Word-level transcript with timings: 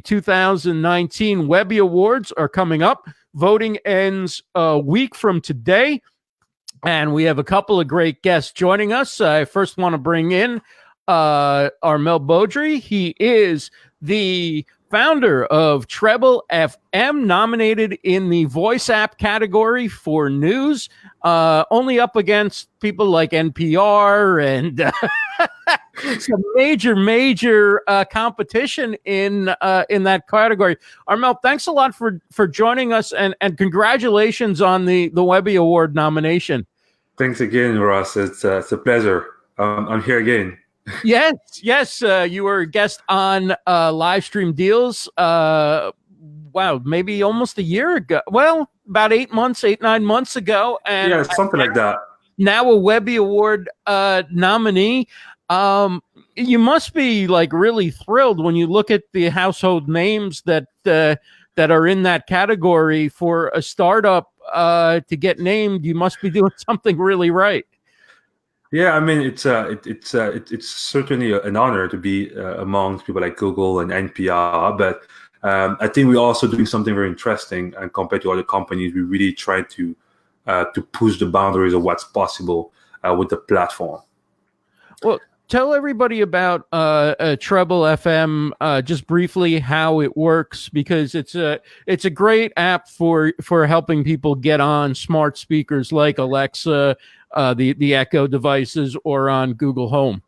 2019 0.00 1.46
Webby 1.46 1.78
Awards 1.78 2.32
are 2.32 2.48
coming 2.48 2.82
up. 2.82 3.06
Voting 3.34 3.76
ends 3.84 4.42
a 4.54 4.78
week 4.78 5.14
from 5.14 5.40
today. 5.40 6.02
And 6.84 7.12
we 7.12 7.24
have 7.24 7.38
a 7.38 7.44
couple 7.44 7.80
of 7.80 7.88
great 7.88 8.22
guests 8.22 8.52
joining 8.52 8.92
us. 8.92 9.20
I 9.20 9.44
first 9.44 9.76
want 9.78 9.94
to 9.94 9.98
bring 9.98 10.32
in 10.32 10.60
uh, 11.08 11.70
Armel 11.82 12.20
Beaudry. 12.20 12.80
He 12.80 13.14
is 13.18 13.70
the 14.00 14.64
founder 14.90 15.44
of 15.46 15.86
Trebble 15.86 16.42
FM, 16.50 17.24
nominated 17.24 17.98
in 18.04 18.30
the 18.30 18.44
voice 18.44 18.88
app 18.88 19.18
category 19.18 19.88
for 19.88 20.30
news, 20.30 20.88
uh, 21.22 21.64
only 21.70 22.00
up 22.00 22.16
against 22.16 22.68
people 22.80 23.06
like 23.06 23.30
NPR 23.30 24.42
and 24.44 24.80
uh, 24.80 24.92
some 26.18 26.42
major, 26.54 26.96
major 26.96 27.82
uh, 27.86 28.04
competition 28.04 28.96
in 29.04 29.48
uh, 29.60 29.84
in 29.88 30.04
that 30.04 30.28
category. 30.28 30.76
Armel, 31.06 31.34
thanks 31.42 31.66
a 31.66 31.72
lot 31.72 31.94
for 31.94 32.20
for 32.30 32.46
joining 32.46 32.92
us, 32.92 33.12
and 33.12 33.34
and 33.40 33.58
congratulations 33.58 34.60
on 34.60 34.84
the 34.84 35.08
the 35.10 35.24
Webby 35.24 35.56
Award 35.56 35.94
nomination. 35.94 36.66
Thanks 37.16 37.40
again, 37.40 37.78
Ross. 37.78 38.16
It's 38.16 38.44
uh, 38.44 38.58
it's 38.58 38.72
a 38.72 38.78
pleasure. 38.78 39.26
Um, 39.58 39.88
I'm 39.88 40.02
here 40.02 40.18
again 40.18 40.56
yes, 41.04 41.34
yes. 41.62 42.02
Uh, 42.02 42.26
you 42.28 42.44
were 42.44 42.60
a 42.60 42.66
guest 42.66 43.02
on 43.08 43.54
uh, 43.66 43.92
live 43.92 44.24
stream 44.24 44.52
deals. 44.52 45.08
Uh, 45.16 45.92
wow, 46.52 46.80
maybe 46.84 47.22
almost 47.22 47.58
a 47.58 47.62
year 47.62 47.96
ago. 47.96 48.20
Well, 48.28 48.70
about 48.88 49.12
eight 49.12 49.32
months, 49.32 49.64
eight 49.64 49.82
nine 49.82 50.04
months 50.04 50.36
ago, 50.36 50.78
and 50.86 51.10
yeah, 51.10 51.22
something 51.22 51.60
like 51.60 51.74
that. 51.74 51.96
Now 52.38 52.70
a 52.70 52.76
Webby 52.76 53.16
Award 53.16 53.68
uh, 53.86 54.22
nominee. 54.30 55.08
Um, 55.50 56.02
you 56.36 56.58
must 56.58 56.94
be 56.94 57.26
like 57.26 57.52
really 57.52 57.90
thrilled 57.90 58.42
when 58.42 58.54
you 58.54 58.66
look 58.66 58.90
at 58.90 59.02
the 59.12 59.28
household 59.28 59.88
names 59.88 60.42
that 60.42 60.68
uh, 60.86 61.16
that 61.56 61.70
are 61.70 61.86
in 61.86 62.02
that 62.02 62.26
category 62.26 63.08
for 63.08 63.48
a 63.48 63.62
startup 63.62 64.32
uh, 64.52 65.00
to 65.08 65.16
get 65.16 65.38
named. 65.38 65.84
You 65.84 65.94
must 65.94 66.20
be 66.20 66.30
doing 66.30 66.52
something 66.66 66.98
really 66.98 67.30
right. 67.30 67.66
Yeah, 68.70 68.92
I 68.92 69.00
mean 69.00 69.22
it's 69.22 69.46
uh, 69.46 69.68
it, 69.70 69.86
it's 69.86 70.14
uh, 70.14 70.30
it, 70.32 70.52
it's 70.52 70.68
certainly 70.68 71.32
an 71.32 71.56
honor 71.56 71.88
to 71.88 71.96
be 71.96 72.30
uh, 72.36 72.60
among 72.60 73.00
people 73.00 73.22
like 73.22 73.36
Google 73.36 73.80
and 73.80 73.90
NPR, 73.90 74.76
but 74.76 75.02
um, 75.42 75.76
I 75.80 75.88
think 75.88 76.08
we're 76.08 76.16
also 76.16 76.46
doing 76.46 76.66
something 76.66 76.94
very 76.94 77.08
interesting. 77.08 77.72
And 77.78 77.92
compared 77.92 78.22
to 78.22 78.32
other 78.32 78.42
companies, 78.42 78.92
we 78.92 79.00
really 79.00 79.32
try 79.32 79.62
to 79.62 79.96
uh, 80.46 80.64
to 80.74 80.82
push 80.82 81.18
the 81.18 81.26
boundaries 81.26 81.72
of 81.72 81.82
what's 81.82 82.04
possible 82.04 82.72
uh, 83.06 83.14
with 83.14 83.30
the 83.30 83.36
platform. 83.36 84.02
Well, 85.02 85.20
tell 85.48 85.74
everybody 85.74 86.20
about 86.20 86.66
uh, 86.72 87.14
uh, 87.18 87.36
Trebble 87.36 87.82
FM 87.96 88.50
uh, 88.60 88.82
just 88.82 89.06
briefly 89.06 89.58
how 89.58 90.00
it 90.00 90.16
works 90.16 90.68
because 90.68 91.14
it's 91.14 91.34
a 91.34 91.60
it's 91.86 92.04
a 92.04 92.10
great 92.10 92.52
app 92.56 92.88
for 92.88 93.32
for 93.40 93.66
helping 93.66 94.04
people 94.04 94.34
get 94.34 94.60
on 94.60 94.94
smart 94.94 95.36
speakers 95.36 95.92
like 95.92 96.18
Alexa, 96.18 96.96
uh, 97.32 97.54
the 97.54 97.72
the 97.74 97.94
Echo 97.94 98.26
devices, 98.26 98.96
or 99.04 99.28
on 99.28 99.54
Google 99.54 99.88
Home. 99.88 100.22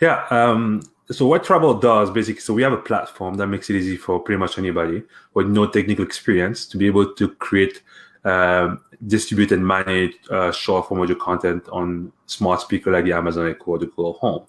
Yeah. 0.00 0.26
Um, 0.30 0.82
so 1.10 1.26
what 1.26 1.44
Trebble 1.44 1.80
does 1.80 2.10
basically, 2.10 2.40
so 2.40 2.54
we 2.54 2.62
have 2.62 2.72
a 2.72 2.78
platform 2.78 3.34
that 3.34 3.48
makes 3.48 3.68
it 3.68 3.76
easy 3.76 3.96
for 3.96 4.18
pretty 4.18 4.38
much 4.38 4.56
anybody 4.56 5.02
with 5.34 5.48
no 5.48 5.66
technical 5.66 6.04
experience 6.04 6.66
to 6.66 6.78
be 6.78 6.86
able 6.86 7.12
to 7.14 7.28
create 7.28 7.82
um, 8.24 8.80
distribute 9.06 9.52
and 9.52 9.66
manage 9.66 10.14
uh, 10.30 10.50
short 10.50 10.88
form 10.88 11.00
audio 11.00 11.16
content 11.16 11.68
on 11.70 12.12
smart 12.26 12.60
speaker 12.60 12.90
like 12.90 13.04
the 13.04 13.12
Amazon 13.12 13.48
Echo 13.48 13.72
or 13.72 13.78
the 13.78 13.86
Google 13.86 14.14
Home. 14.14 14.44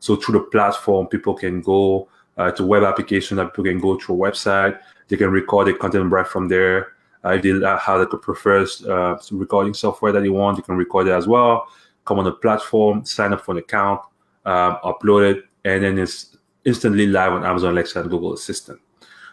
So 0.00 0.16
through 0.16 0.38
the 0.38 0.44
platform, 0.46 1.06
people 1.08 1.34
can 1.34 1.60
go 1.60 2.08
uh, 2.36 2.50
to 2.52 2.64
web 2.64 2.84
application 2.84 3.36
that 3.36 3.52
people 3.52 3.64
can 3.64 3.80
go 3.80 3.96
to 3.96 4.14
a 4.14 4.16
website. 4.16 4.78
They 5.08 5.16
can 5.16 5.30
record 5.30 5.66
the 5.66 5.74
content 5.74 6.10
right 6.10 6.26
from 6.26 6.48
there. 6.48 6.92
Uh, 7.24 7.30
if 7.30 7.42
they 7.42 7.50
have 7.50 8.00
like 8.00 8.12
a 8.12 8.16
preferred 8.16 8.68
uh, 8.86 9.18
recording 9.32 9.74
software 9.74 10.12
that 10.12 10.20
they 10.20 10.28
want, 10.28 10.56
they 10.56 10.62
can 10.62 10.76
record 10.76 11.08
it 11.08 11.12
as 11.12 11.26
well. 11.26 11.66
Come 12.04 12.20
on 12.20 12.24
the 12.24 12.32
platform, 12.32 13.04
sign 13.04 13.32
up 13.32 13.44
for 13.44 13.52
an 13.52 13.58
account, 13.58 14.00
um, 14.46 14.78
upload 14.84 15.34
it, 15.34 15.44
and 15.64 15.82
then 15.82 15.98
it's 15.98 16.36
instantly 16.64 17.06
live 17.06 17.32
on 17.32 17.44
Amazon 17.44 17.72
Alexa 17.72 18.00
and 18.00 18.08
Google 18.08 18.32
Assistant. 18.32 18.80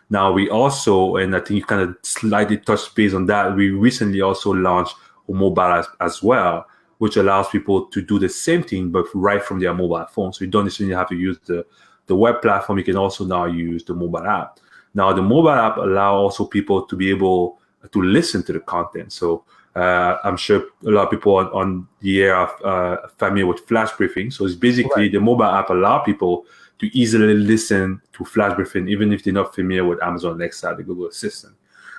Now 0.09 0.31
we 0.31 0.49
also, 0.49 1.15
and 1.17 1.35
I 1.35 1.39
think 1.39 1.59
you 1.59 1.65
kind 1.65 1.81
of 1.81 1.97
slightly 2.03 2.57
touched 2.57 2.95
base 2.95 3.13
on 3.13 3.25
that. 3.25 3.55
We 3.55 3.71
recently 3.71 4.21
also 4.21 4.51
launched 4.51 4.95
a 5.27 5.33
mobile 5.33 5.63
as, 5.63 5.87
as 5.99 6.21
well, 6.21 6.67
which 6.99 7.17
allows 7.17 7.49
people 7.49 7.85
to 7.87 8.01
do 8.01 8.19
the 8.19 8.29
same 8.29 8.63
thing 8.63 8.91
but 8.91 9.05
right 9.13 9.43
from 9.43 9.59
their 9.59 9.73
mobile 9.73 10.05
phone. 10.05 10.31
So 10.33 10.45
you 10.45 10.51
don't 10.51 10.65
necessarily 10.65 10.95
have 10.95 11.09
to 11.09 11.15
use 11.15 11.37
the 11.45 11.65
the 12.07 12.15
web 12.15 12.41
platform. 12.41 12.77
You 12.77 12.83
can 12.85 12.97
also 12.97 13.25
now 13.25 13.45
use 13.45 13.83
the 13.83 13.93
mobile 13.93 14.25
app. 14.25 14.59
Now 14.93 15.11
the 15.11 15.21
mobile 15.21 15.49
app 15.49 15.77
allow 15.77 16.15
also 16.15 16.45
people 16.45 16.83
to 16.83 16.95
be 16.95 17.09
able 17.09 17.59
to 17.91 18.01
listen 18.01 18.43
to 18.43 18.53
the 18.53 18.59
content. 18.59 19.11
So 19.11 19.43
uh, 19.75 20.17
I'm 20.23 20.37
sure 20.37 20.67
a 20.85 20.89
lot 20.89 21.05
of 21.05 21.11
people 21.11 21.35
on, 21.35 21.47
on 21.47 21.87
the 21.99 22.23
air 22.23 22.35
are 22.35 22.65
uh, 22.65 23.07
familiar 23.17 23.47
with 23.47 23.67
flash 23.67 23.91
briefing. 23.97 24.31
So 24.31 24.45
it's 24.45 24.55
basically 24.55 25.03
right. 25.03 25.11
the 25.11 25.19
mobile 25.19 25.45
app 25.45 25.69
allow 25.69 25.99
people 25.99 26.45
to 26.79 26.97
easily 26.97 27.33
listen 27.33 28.01
to 28.13 28.25
flash 28.25 28.55
briefing, 28.55 28.87
even 28.89 29.13
if 29.13 29.23
they're 29.23 29.33
not 29.33 29.55
familiar 29.55 29.85
with 29.85 30.01
Amazon 30.03 30.33
Alexa, 30.33 30.75
the 30.77 30.83
Google 30.83 31.07
Assistant. 31.07 31.55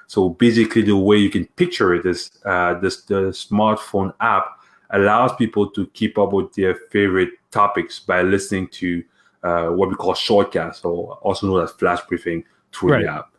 So 0.07 0.31
basically, 0.31 0.83
the 0.83 0.97
way 0.97 1.17
you 1.17 1.31
can 1.31 1.47
picture 1.57 1.95
it 1.95 2.07
is 2.07 2.31
uh, 2.45 2.75
this 2.75 3.03
the 3.03 3.33
smartphone 3.33 4.15
app 4.21 4.61
allows 4.91 5.35
people 5.35 5.69
to 5.71 5.87
keep 5.89 6.17
up 6.19 6.33
with 6.33 6.53
their 6.55 6.77
favorite 6.91 7.31
topics 7.51 7.99
by 7.99 8.23
listening 8.23 8.69
to 8.69 9.03
uh, 9.43 9.69
what 9.69 9.89
we 9.89 9.95
call 9.97 10.15
shortcasts, 10.15 10.85
or 10.85 11.15
also 11.23 11.47
known 11.49 11.63
as 11.63 11.73
flash 11.73 12.01
briefing 12.09 12.45
through 12.73 12.93
right. 12.93 13.03
the 13.03 13.11
app. 13.11 13.31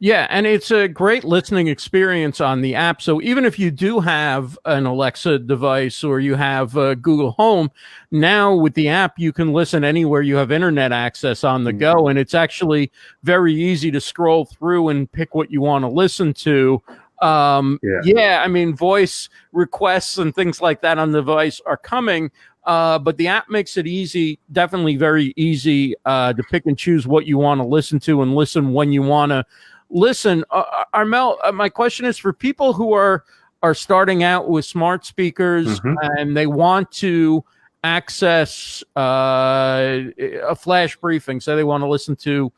Yeah, 0.00 0.28
and 0.30 0.46
it's 0.46 0.70
a 0.70 0.86
great 0.86 1.24
listening 1.24 1.66
experience 1.66 2.40
on 2.40 2.60
the 2.60 2.76
app. 2.76 3.02
So 3.02 3.20
even 3.20 3.44
if 3.44 3.58
you 3.58 3.72
do 3.72 3.98
have 3.98 4.56
an 4.64 4.86
Alexa 4.86 5.40
device 5.40 6.04
or 6.04 6.20
you 6.20 6.36
have 6.36 6.76
uh, 6.76 6.94
Google 6.94 7.32
Home, 7.32 7.68
now 8.12 8.54
with 8.54 8.74
the 8.74 8.88
app 8.88 9.18
you 9.18 9.32
can 9.32 9.52
listen 9.52 9.82
anywhere 9.82 10.22
you 10.22 10.36
have 10.36 10.52
internet 10.52 10.92
access 10.92 11.42
on 11.42 11.64
the 11.64 11.72
go, 11.72 11.94
mm-hmm. 11.94 12.10
and 12.10 12.18
it's 12.18 12.34
actually 12.34 12.92
very 13.24 13.52
easy 13.52 13.90
to 13.90 14.00
scroll 14.00 14.44
through 14.44 14.90
and 14.90 15.10
pick 15.10 15.34
what 15.34 15.50
you 15.50 15.60
want 15.60 15.82
to 15.82 15.88
listen 15.88 16.32
to. 16.34 16.80
Um, 17.20 17.80
yeah. 17.82 18.00
yeah, 18.04 18.42
I 18.44 18.46
mean, 18.46 18.76
voice 18.76 19.28
requests 19.50 20.18
and 20.18 20.32
things 20.32 20.60
like 20.60 20.80
that 20.82 20.98
on 20.98 21.10
the 21.10 21.18
device 21.18 21.60
are 21.66 21.76
coming. 21.76 22.30
Uh, 22.62 23.00
but 23.00 23.16
the 23.16 23.26
app 23.26 23.48
makes 23.48 23.76
it 23.76 23.88
easy, 23.88 24.38
definitely 24.52 24.94
very 24.94 25.32
easy 25.36 25.94
uh, 26.04 26.32
to 26.34 26.42
pick 26.44 26.66
and 26.66 26.78
choose 26.78 27.06
what 27.06 27.26
you 27.26 27.38
want 27.38 27.60
to 27.60 27.66
listen 27.66 27.98
to 27.98 28.22
and 28.22 28.36
listen 28.36 28.72
when 28.72 28.92
you 28.92 29.02
want 29.02 29.30
to 29.30 29.44
listen, 29.90 30.44
uh, 30.50 30.64
uh, 30.70 30.84
Armel, 30.94 31.38
uh, 31.42 31.52
my 31.52 31.68
question 31.68 32.06
is 32.06 32.18
for 32.18 32.32
people 32.32 32.72
who 32.72 32.92
are 32.92 33.24
are 33.62 33.74
starting 33.74 34.22
out 34.22 34.48
with 34.48 34.64
smart 34.64 35.04
speakers 35.04 35.80
mm-hmm. 35.80 35.94
and 36.16 36.36
they 36.36 36.46
want 36.46 36.90
to 36.92 37.44
access 37.82 38.84
uh, 38.96 40.00
a 40.46 40.54
flash 40.54 40.96
briefing, 40.96 41.40
so 41.40 41.56
they 41.56 41.64
want 41.64 41.82
to 41.82 41.88
listen 41.88 42.14
to, 42.14 42.52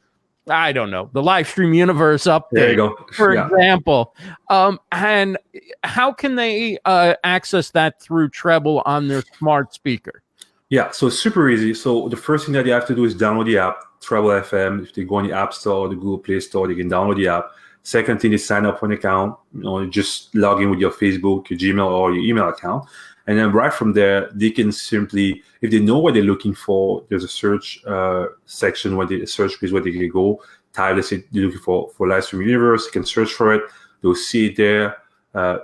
I 0.49 0.73
don't 0.73 0.91
know, 0.91 1.09
the 1.15 1.23
live 1.23 1.49
stream 1.49 1.73
universe 1.73 2.25
update, 2.25 2.45
there 2.53 2.71
you 2.71 2.77
go. 2.77 2.97
for 3.15 3.35
yeah. 3.35 3.47
example. 3.47 4.15
Um, 4.51 4.79
and 4.93 5.39
how 5.85 6.13
can 6.13 6.35
they 6.35 6.79
uh, 6.85 7.15
access 7.25 7.71
that 7.71 8.01
through 8.01 8.29
Trebble 8.31 8.83
on 8.85 9.09
their 9.09 9.23
smart 9.39 9.73
speaker? 9.73 10.23
Yeah, 10.71 10.93
so 10.93 11.09
it's 11.09 11.19
super 11.19 11.51
easy. 11.51 11.75
So 11.75 12.09
the 12.09 12.17
first 12.17 12.47
thing 12.47 12.55
that 12.55 12.65
you 12.65 12.73
have 12.73 12.87
to 12.87 12.95
do 12.95 13.05
is 13.05 13.15
download 13.15 13.47
the 13.47 13.59
app 13.59 13.77
Trebble 14.01 14.43
FM. 14.43 14.83
If 14.83 14.95
they 14.95 15.05
go 15.05 15.17
on 15.17 15.27
the 15.27 15.33
App 15.33 15.53
Store 15.53 15.87
or 15.87 15.89
the 15.89 15.95
Google 15.95 16.19
Play 16.19 16.41
Store, 16.41 16.67
they 16.67 16.75
can 16.75 16.89
download 16.89 17.17
the 17.17 17.29
app. 17.29 17.51
Second 17.83 18.21
thing 18.21 18.33
is 18.33 18.47
sign 18.47 18.67
up 18.67 18.79
for 18.79 18.87
an 18.87 18.93
account. 18.93 19.37
You 19.55 19.63
know, 19.63 19.87
just 19.87 20.35
log 20.35 20.61
in 20.61 20.71
with 20.71 20.81
your 20.81 20.91
Facebook, 20.91 21.49
your 21.51 21.59
Gmail, 21.59 21.91
or 21.91 22.13
your 22.13 22.23
email 22.23 22.49
account. 22.49 22.85
And 23.27 23.39
then 23.39 23.53
right 23.53 23.73
from 23.73 23.93
there, 23.93 24.31
they 24.35 24.51
can 24.51 24.73
simply, 24.73 25.43
if 25.61 25.71
they 25.71 25.79
know 25.79 25.99
what 25.99 26.15
they're 26.15 26.23
looking 26.23 26.55
for, 26.55 27.05
there's 27.09 27.25
a 27.25 27.29
search 27.29 27.83
uh, 27.87 28.27
section 28.47 28.97
where 28.97 29.07
they 29.07 29.25
search 29.27 29.61
page 29.61 29.73
where 29.73 29.83
they 29.83 29.93
can 29.93 30.09
go. 30.09 30.43
Type, 30.73 30.97
let's 30.97 31.09
say 31.09 31.25
they're 31.33 31.45
looking 31.45 31.61
for 31.61 31.91
for 31.97 32.07
Livestream 32.07 32.47
Universe, 32.47 32.87
they 32.87 32.93
can 32.93 33.05
search 33.05 33.33
for 33.33 33.55
it. 33.55 33.63
They'll 34.03 34.15
see 34.15 34.47
it 34.47 34.57
there. 34.57 34.97
Uh, 35.35 35.59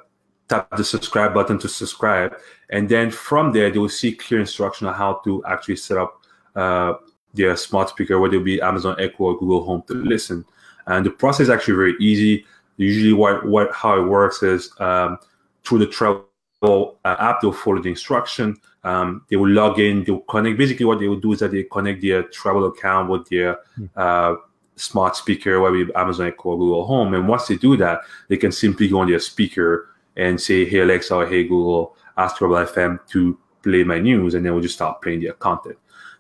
tap 0.49 0.77
the 0.77 0.85
subscribe 0.85 1.35
button 1.35 1.59
to 1.59 1.69
subscribe, 1.69 2.37
and 2.71 2.89
then 2.89 3.11
from 3.11 3.53
there 3.53 3.71
they 3.71 3.79
will 3.79 3.89
see 3.89 4.13
clear 4.13 4.41
instruction 4.41 4.87
on 4.87 4.95
how 4.95 5.21
to 5.25 5.45
actually 5.45 5.77
set 5.77 5.99
up 5.99 6.23
uh, 6.55 6.95
their 7.35 7.57
smart 7.57 7.89
speaker, 7.89 8.19
whether 8.19 8.37
it 8.37 8.45
be 8.45 8.61
Amazon 8.61 8.97
Echo 8.99 9.25
or 9.25 9.39
Google 9.39 9.65
Home, 9.65 9.83
to 9.89 9.95
listen. 9.95 10.45
And 10.87 11.05
the 11.05 11.11
process 11.11 11.45
is 11.45 11.51
actually 11.51 11.75
very 11.75 11.95
easy. 12.01 12.45
Usually, 12.77 13.13
what 13.13 13.47
what 13.47 13.73
how 13.73 13.99
it 13.99 14.05
works 14.05 14.43
is 14.43 14.71
um, 14.81 15.19
through 15.65 15.81
the 15.81 15.87
Trebble 15.87 16.97
uh, 17.05 17.17
app, 17.19 17.41
they'll 17.41 17.53
follow 17.53 17.83
the 17.83 17.91
instruction. 17.91 18.57
Um, 18.85 19.25
they 19.29 19.37
will 19.37 19.49
log 19.51 19.81
in. 19.81 20.05
They'll 20.05 20.21
connect. 20.21 20.59
Basically, 20.59 20.87
what 20.87 21.01
they 21.01 21.09
will 21.09 21.21
do 21.21 21.33
is 21.33 21.41
that 21.41 21.51
they 21.51 21.65
connect 21.65 22.03
their 22.03 22.23
Trebble 22.25 22.69
account 22.69 23.11
with 23.11 23.29
their 23.29 23.59
hmm. 23.75 23.87
uh, 23.97 24.37
smart 24.77 25.17
speaker, 25.17 25.59
whether 25.61 25.77
it 25.77 25.87
be 25.87 25.95
Amazon 25.95 26.29
Echo 26.29 26.51
or 26.51 26.59
Google 26.59 26.87
Home. 26.87 27.15
And 27.15 27.27
once 27.27 27.49
they 27.49 27.57
do 27.57 27.77
that, 27.79 28.01
they 28.29 28.37
can 28.37 28.53
simply 28.53 28.89
go 28.89 29.01
on 29.01 29.09
their 29.09 29.19
speaker 29.19 29.89
and 30.17 30.41
say, 30.41 30.65
"Hey 30.65 30.81
Alexa," 30.81 31.15
or 31.15 31.27
"Hey 31.27 31.45
Google," 31.45 31.97
ask 32.17 32.37
Trebble 32.37 32.67
FM 32.67 32.99
to 33.09 33.39
play 33.63 33.85
my 33.85 33.99
news, 33.99 34.35
and 34.35 34.45
then 34.45 34.53
we'll 34.53 34.63
just 34.63 34.77
start 34.77 35.03
playing 35.03 35.21
their 35.21 35.35
content. 35.35 35.77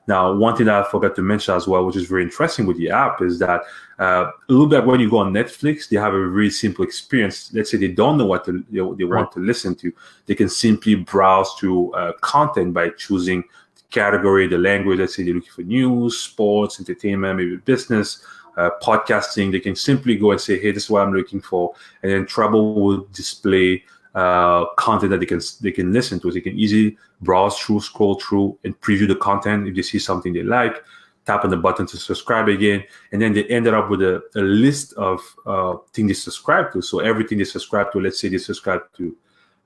Now, 0.09 0.33
one 0.33 0.57
thing 0.57 0.67
that 0.67 0.87
I 0.87 0.89
forgot 0.89 1.17
to 1.17 1.23
mention 1.23 1.55
as 1.55 1.67
well, 1.67 1.85
which 1.85 1.97
is 1.97 2.07
very 2.07 2.23
interesting 2.23 2.67
with 2.67 2.77
the 2.77 2.91
app, 2.91 3.23
is 3.23 3.39
that 3.41 3.63
uh, 3.99 4.31
a 4.49 4.53
little 4.53 4.69
bit 4.69 4.87
when 4.87 5.01
you 5.01 5.11
go 5.11 5.19
on 5.19 5.33
Netflix, 5.33 5.89
they 5.89 5.97
have 5.97 6.15
a 6.15 6.19
really 6.19 6.51
simple 6.51 6.85
experience. 6.85 7.53
Let's 7.53 7.71
say 7.71 7.79
they 7.79 7.89
don't 7.89 8.19
know 8.19 8.27
what 8.27 8.45
to, 8.45 8.65
they, 8.71 8.79
they 8.97 9.05
want 9.05 9.33
to 9.33 9.41
listen 9.41 9.75
to, 9.77 9.93
they 10.27 10.35
can 10.35 10.49
simply 10.49 10.95
browse 10.95 11.53
through 11.55 11.93
uh, 11.95 12.13
content 12.21 12.73
by 12.73 12.91
choosing 12.91 13.43
the 13.75 13.83
category, 13.91 14.47
the 14.47 14.59
language. 14.59 15.01
Let's 15.01 15.17
say 15.17 15.25
they're 15.25 15.35
looking 15.35 15.51
for 15.51 15.63
news, 15.63 16.19
sports, 16.19 16.79
entertainment, 16.79 17.39
maybe 17.39 17.57
business. 17.57 18.25
Uh, 18.57 18.71
podcasting, 18.83 19.53
they 19.53 19.61
can 19.61 19.77
simply 19.77 20.17
go 20.17 20.31
and 20.31 20.41
say, 20.41 20.59
"Hey, 20.59 20.73
this 20.73 20.85
is 20.85 20.91
what 20.91 21.03
I'm 21.03 21.13
looking 21.13 21.41
for," 21.41 21.75
and 22.03 22.11
then 22.11 22.27
Trebble 22.27 22.75
will 22.75 23.07
display 23.13 23.85
uh, 24.15 24.65
content 24.77 25.11
that 25.11 25.21
they 25.21 25.27
can 25.27 25.41
they 25.61 25.71
can 25.71 25.93
listen 25.93 26.19
to. 26.21 26.31
They 26.31 26.41
can 26.41 26.59
easily 26.59 26.97
browse 27.21 27.59
through, 27.59 27.81
scroll 27.81 28.15
through, 28.19 28.59
and 28.65 28.79
preview 28.81 29.07
the 29.07 29.17
content 29.17 29.69
if 29.69 29.75
they 29.75 29.83
see 29.83 29.99
something 29.99 30.33
they 30.33 30.43
like. 30.43 30.83
Tap 31.27 31.45
on 31.45 31.51
the 31.51 31.57
button 31.57 31.87
to 31.87 31.97
subscribe 31.97 32.49
again, 32.49 32.85
and 33.13 33.21
then 33.21 33.33
they 33.33 33.45
ended 33.45 33.75
up 33.75 33.91
with 33.91 34.01
a, 34.01 34.23
a 34.37 34.41
list 34.41 34.93
of 34.95 35.21
uh, 35.45 35.75
things 35.93 36.09
they 36.09 36.15
subscribe 36.15 36.73
to. 36.73 36.81
So 36.81 37.01
everything 37.01 37.39
they 37.39 37.45
subscribe 37.45 37.93
to, 37.93 38.01
let's 38.01 38.21
say 38.21 38.29
they 38.29 38.39
subscribe 38.39 38.83
to 38.97 39.15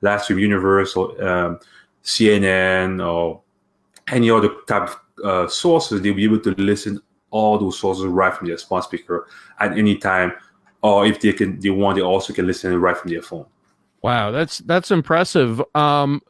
Livestream 0.03 0.41
Universe 0.41 0.97
or 0.97 1.23
um, 1.23 1.61
CNN 2.03 3.07
or 3.07 3.43
any 4.09 4.31
other 4.31 4.51
type 4.67 4.89
of 4.89 5.01
uh, 5.25 5.49
sources, 5.49 6.01
they'll 6.01 6.15
be 6.15 6.25
able 6.25 6.41
to 6.41 6.51
listen 6.53 7.01
all 7.31 7.59
those 7.59 7.79
sources 7.79 8.05
right 8.07 8.35
from 8.35 8.47
their 8.47 8.59
smart 8.59 8.85
speaker 8.85 9.27
at 9.59 9.77
any 9.77 9.97
time. 9.97 10.33
Or 10.83 11.07
if 11.07 11.21
they 11.21 11.33
can, 11.33 11.61
they 11.61 11.71
want, 11.71 11.97
they 11.97 12.03
also 12.03 12.33
can 12.33 12.47
listen 12.47 12.81
right 12.81 12.97
from 12.97 13.11
their 13.11 13.23
phone. 13.23 13.47
Wow, 14.03 14.31
that's 14.31 14.59
that's 14.59 14.91
impressive. 14.91 15.63
Um, 15.75 16.23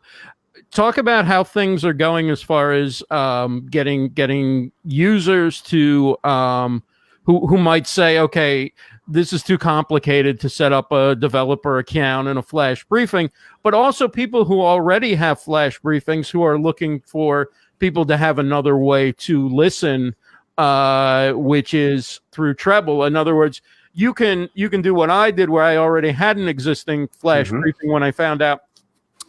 talk 0.72 0.98
about 0.98 1.24
how 1.24 1.44
things 1.44 1.84
are 1.84 1.92
going 1.92 2.30
as 2.30 2.42
far 2.42 2.72
as 2.72 3.02
um, 3.10 3.66
getting 3.70 4.08
getting 4.08 4.72
users 4.84 5.60
to 5.62 6.16
um, 6.24 6.82
who 7.22 7.46
who 7.46 7.58
might 7.58 7.86
say, 7.86 8.18
okay, 8.18 8.72
this 9.06 9.32
is 9.32 9.42
too 9.42 9.58
complicated 9.58 10.40
to 10.40 10.48
set 10.48 10.72
up 10.72 10.90
a 10.92 11.14
developer 11.16 11.78
account 11.78 12.28
and 12.28 12.38
a 12.38 12.42
flash 12.42 12.84
briefing, 12.84 13.30
but 13.62 13.74
also 13.74 14.08
people 14.08 14.44
who 14.44 14.60
already 14.60 15.14
have 15.14 15.40
flash 15.40 15.80
briefings 15.80 16.30
who 16.30 16.42
are 16.42 16.58
looking 16.58 17.00
for 17.00 17.50
people 17.78 18.04
to 18.06 18.16
have 18.16 18.38
another 18.38 18.76
way 18.76 19.10
to 19.10 19.48
listen, 19.48 20.14
uh, 20.60 21.32
which 21.32 21.72
is 21.72 22.20
through 22.32 22.52
Trebble. 22.52 23.06
In 23.06 23.16
other 23.16 23.34
words, 23.34 23.62
you 23.94 24.12
can 24.12 24.50
you 24.52 24.68
can 24.68 24.82
do 24.82 24.92
what 24.92 25.08
I 25.08 25.30
did 25.30 25.48
where 25.48 25.64
I 25.64 25.76
already 25.78 26.10
had 26.10 26.36
an 26.36 26.48
existing 26.48 27.08
flash 27.08 27.46
mm-hmm. 27.46 27.60
briefing 27.60 27.90
when 27.90 28.02
I 28.02 28.12
found 28.12 28.42
out 28.42 28.64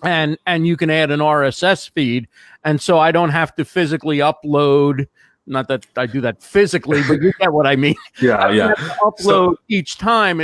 and 0.03 0.37
and 0.45 0.67
you 0.67 0.75
can 0.75 0.89
add 0.89 1.09
an 1.09 1.21
RSS 1.21 1.89
feed 1.89 2.27
and 2.65 2.81
so 2.81 2.99
I 2.99 3.13
don't 3.13 3.29
have 3.29 3.55
to 3.55 3.63
physically 3.63 4.17
upload 4.17 5.07
not 5.47 5.69
that 5.69 5.87
I 5.95 6.05
do 6.05 6.19
that 6.19 6.43
physically 6.43 7.01
but 7.07 7.21
you 7.21 7.31
get 7.39 7.53
what 7.53 7.65
I 7.65 7.77
mean 7.77 7.95
yeah 8.21 8.51
yeah 8.51 8.73
upload 9.01 9.19
so, 9.19 9.57
each 9.69 9.97
time 9.97 10.41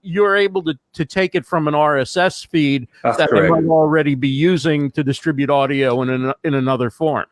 you're 0.00 0.36
able 0.36 0.62
to 0.62 0.74
to 0.94 1.04
take 1.04 1.34
it 1.34 1.44
from 1.44 1.68
an 1.68 1.74
RSS 1.74 2.46
feed 2.46 2.88
that 3.02 3.28
correct. 3.28 3.32
they 3.34 3.48
might 3.48 3.66
already 3.66 4.14
be 4.14 4.28
using 4.28 4.90
to 4.92 5.04
distribute 5.04 5.50
audio 5.50 6.00
in 6.00 6.08
an, 6.08 6.32
in 6.44 6.54
another 6.54 6.88
form 6.88 7.26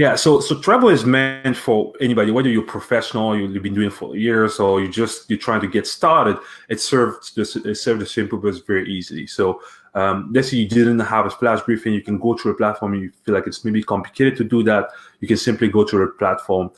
yeah, 0.00 0.14
so 0.14 0.40
so 0.40 0.54
Trebble 0.54 0.90
is 0.90 1.04
meant 1.04 1.58
for 1.58 1.92
anybody, 2.00 2.30
whether 2.30 2.48
you're 2.48 2.62
professional, 2.62 3.38
you've 3.38 3.62
been 3.62 3.74
doing 3.74 3.90
for 3.90 4.16
years, 4.16 4.58
or 4.58 4.80
you 4.80 4.88
just 4.88 5.28
you're 5.28 5.38
trying 5.38 5.60
to 5.60 5.66
get 5.66 5.86
started. 5.86 6.38
It 6.70 6.80
serves 6.80 7.34
the 7.34 7.42
it 7.66 7.74
serves 7.74 8.00
the 8.00 8.06
same 8.06 8.26
purpose 8.26 8.60
very 8.60 8.90
easily. 8.90 9.26
So 9.26 9.60
um, 9.94 10.30
let's 10.32 10.48
say 10.48 10.56
you 10.56 10.66
didn't 10.66 11.00
have 11.00 11.26
a 11.26 11.30
flash 11.30 11.60
briefing, 11.60 11.92
you 11.92 12.00
can 12.00 12.18
go 12.18 12.32
to 12.32 12.48
a 12.48 12.54
platform. 12.54 12.94
You 12.94 13.12
feel 13.24 13.34
like 13.34 13.46
it's 13.46 13.62
maybe 13.62 13.82
complicated 13.82 14.38
to 14.38 14.44
do 14.44 14.62
that. 14.62 14.88
You 15.20 15.28
can 15.28 15.36
simply 15.36 15.68
go 15.68 15.84
to 15.84 16.00
a 16.00 16.06
platform, 16.06 16.70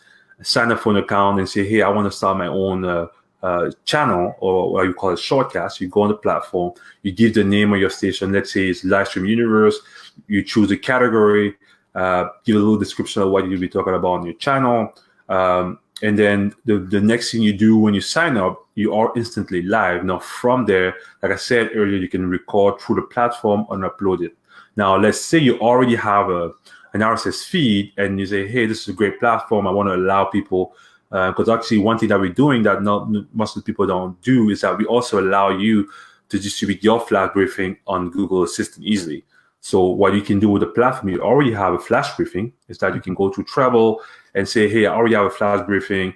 sign 0.42 0.72
up 0.72 0.80
for 0.80 0.90
an 0.90 0.96
account, 0.96 1.38
and 1.38 1.48
say, 1.48 1.64
"Hey, 1.64 1.82
I 1.82 1.90
want 1.90 2.10
to 2.10 2.16
start 2.16 2.38
my 2.38 2.48
own." 2.48 2.84
Uh, 2.84 3.06
uh, 3.44 3.72
channel 3.84 4.36
or 4.38 4.72
what 4.72 4.84
you 4.84 4.94
call 4.94 5.10
it 5.10 5.18
shortcast. 5.18 5.80
You 5.80 5.88
go 5.88 6.02
on 6.02 6.10
the 6.10 6.14
platform, 6.14 6.74
you 7.02 7.10
give 7.10 7.34
the 7.34 7.42
name 7.42 7.72
of 7.72 7.80
your 7.80 7.90
station. 7.90 8.30
Let's 8.30 8.52
say 8.52 8.68
it's 8.68 8.84
Livestream 8.84 9.28
Universe. 9.28 9.80
You 10.28 10.44
choose 10.44 10.70
a 10.70 10.76
category 10.76 11.56
uh, 11.94 12.28
give 12.44 12.56
a 12.56 12.58
little 12.58 12.78
description 12.78 13.22
of 13.22 13.30
what 13.30 13.48
you'll 13.48 13.60
be 13.60 13.68
talking 13.68 13.94
about 13.94 14.08
on 14.08 14.24
your 14.24 14.34
channel. 14.34 14.92
Um, 15.28 15.78
and 16.02 16.18
then 16.18 16.54
the, 16.64 16.78
the 16.78 17.00
next 17.00 17.30
thing 17.30 17.42
you 17.42 17.52
do 17.52 17.76
when 17.76 17.94
you 17.94 18.00
sign 18.00 18.36
up, 18.36 18.66
you 18.74 18.94
are 18.94 19.12
instantly 19.14 19.62
live. 19.62 20.04
Now, 20.04 20.18
from 20.18 20.66
there, 20.66 20.96
like 21.22 21.32
I 21.32 21.36
said 21.36 21.70
earlier, 21.74 21.98
you 21.98 22.08
can 22.08 22.28
record 22.28 22.80
through 22.80 22.96
the 22.96 23.02
platform 23.02 23.66
and 23.70 23.84
upload 23.84 24.24
it. 24.24 24.36
Now, 24.76 24.96
let's 24.96 25.20
say 25.20 25.38
you 25.38 25.58
already 25.60 25.94
have 25.96 26.30
a 26.30 26.52
an 26.94 27.00
RSS 27.00 27.46
feed 27.46 27.92
and 27.96 28.18
you 28.20 28.26
say, 28.26 28.46
hey, 28.46 28.66
this 28.66 28.82
is 28.82 28.88
a 28.88 28.92
great 28.92 29.18
platform. 29.18 29.66
I 29.66 29.70
want 29.70 29.88
to 29.88 29.94
allow 29.94 30.24
people, 30.26 30.74
because 31.10 31.48
uh, 31.48 31.54
actually, 31.54 31.78
one 31.78 31.98
thing 31.98 32.08
that 32.10 32.20
we're 32.20 32.32
doing 32.32 32.62
that 32.64 32.82
not 32.82 33.08
most 33.32 33.56
of 33.56 33.62
the 33.62 33.66
people 33.66 33.86
don't 33.86 34.20
do 34.22 34.50
is 34.50 34.60
that 34.62 34.76
we 34.76 34.84
also 34.84 35.20
allow 35.20 35.50
you 35.50 35.88
to 36.28 36.38
distribute 36.38 36.82
your 36.82 37.00
flash 37.00 37.32
briefing 37.32 37.76
on 37.86 38.10
Google 38.10 38.42
Assistant 38.42 38.86
easily. 38.86 39.24
So 39.64 39.86
what 39.86 40.14
you 40.14 40.22
can 40.22 40.40
do 40.40 40.48
with 40.48 40.60
the 40.60 40.66
platform, 40.66 41.12
you 41.12 41.20
already 41.20 41.52
have 41.52 41.72
a 41.72 41.78
flash 41.78 42.16
briefing, 42.16 42.52
is 42.66 42.78
that 42.78 42.96
you 42.96 43.00
can 43.00 43.14
go 43.14 43.30
to 43.30 43.44
Trebble 43.44 44.00
and 44.34 44.46
say, 44.46 44.68
hey, 44.68 44.86
I 44.86 44.92
already 44.92 45.14
have 45.14 45.26
a 45.26 45.30
flash 45.30 45.64
briefing. 45.64 46.14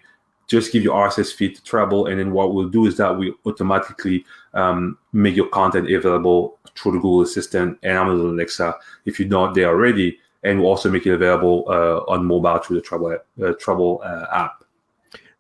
Just 0.48 0.72
give 0.72 0.82
your 0.82 0.96
RSS 0.96 1.32
feed 1.32 1.54
to 1.54 1.62
Trebble, 1.62 2.10
and 2.10 2.19
then 2.19 2.32
what 2.32 2.52
we'll 2.52 2.69
do 2.69 2.87
is 2.87 2.96
that 2.96 3.16
we 3.16 3.32
automatically 3.46 4.25
um, 4.52 4.98
make 5.12 5.37
your 5.37 5.48
content 5.48 5.88
available 5.90 6.58
through 6.75 6.93
the 6.93 6.98
Google 6.98 7.22
Assistant 7.22 7.78
and 7.84 7.93
Amazon 7.93 8.26
Alexa 8.26 8.75
if 9.04 9.20
you're 9.20 9.28
not 9.28 9.54
there 9.54 9.69
already, 9.69 10.19
and 10.42 10.58
we'll 10.58 10.70
also 10.70 10.90
make 10.90 11.06
it 11.06 11.14
available 11.14 11.64
uh, 11.69 11.99
on 12.12 12.25
mobile 12.25 12.58
through 12.58 12.81
the 12.81 12.87
Trebble 12.87 13.14
uh, 13.14 13.52
Trebble 13.54 14.04
uh, 14.04 14.26
app. 14.34 14.64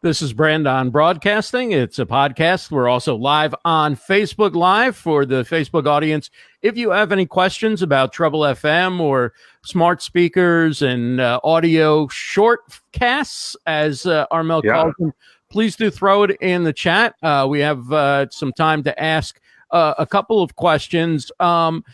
This 0.06 0.22
is 0.22 0.32
Brand 0.32 0.68
on 0.68 0.90
Broadcasting. 0.90 1.72
It's 1.72 1.98
a 1.98 2.06
podcast. 2.06 2.70
We're 2.70 2.86
also 2.86 3.16
live 3.16 3.52
on 3.64 3.96
Facebook 3.96 4.54
Live 4.54 4.96
for 4.96 5.26
the 5.26 5.42
Facebook 5.42 5.88
audience. 5.88 6.30
If 6.62 6.76
you 6.76 6.90
have 6.90 7.10
any 7.10 7.26
questions 7.26 7.82
about 7.82 8.14
Trebble 8.14 8.48
FM 8.54 9.00
or 9.00 9.32
smart 9.64 10.00
speakers 10.00 10.80
and 10.80 11.20
uh, 11.20 11.40
audio 11.42 12.06
shortcasts, 12.06 13.56
as 13.66 14.06
uh, 14.06 14.26
Armel 14.30 14.62
yeah. 14.64 14.74
calls 14.74 14.94
them, 15.00 15.12
please 15.50 15.74
do 15.74 15.90
throw 15.90 16.22
it 16.22 16.36
in 16.40 16.62
the 16.62 16.72
chat. 16.72 17.16
Uh, 17.20 17.44
we 17.50 17.58
have 17.58 17.90
uh, 17.90 18.30
some 18.30 18.52
time 18.52 18.84
to 18.84 19.02
ask 19.02 19.40
uh, 19.72 19.94
a 19.98 20.06
couple 20.06 20.40
of 20.40 20.54
questions. 20.54 21.32
Um, 21.40 21.84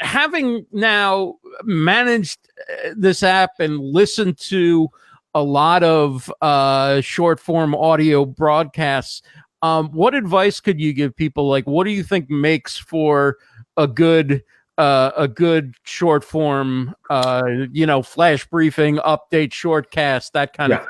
having 0.00 0.66
now 0.72 1.36
managed 1.62 2.40
uh, 2.68 2.94
this 2.96 3.22
app 3.22 3.60
and 3.60 3.78
listened 3.78 4.36
to 4.48 4.90
a 5.36 5.42
lot 5.42 5.82
of 5.82 6.32
uh, 6.40 7.02
short 7.02 7.38
form 7.38 7.74
audio 7.74 8.24
broadcasts. 8.24 9.20
Um, 9.60 9.90
what 9.90 10.14
advice 10.14 10.60
could 10.60 10.80
you 10.80 10.94
give 10.94 11.14
people? 11.14 11.46
Like, 11.46 11.66
what 11.66 11.84
do 11.84 11.90
you 11.90 12.02
think 12.02 12.30
makes 12.30 12.78
for 12.78 13.36
a 13.76 13.86
good 13.86 14.42
uh, 14.78 15.10
a 15.16 15.28
good 15.28 15.74
short 15.84 16.24
form, 16.24 16.94
uh, 17.10 17.42
you 17.70 17.84
know, 17.86 18.02
flash 18.02 18.46
briefing, 18.46 18.96
update, 18.98 19.50
shortcast, 19.50 20.32
that 20.32 20.54
kind 20.54 20.70
yeah. 20.70 20.80
of. 20.80 20.88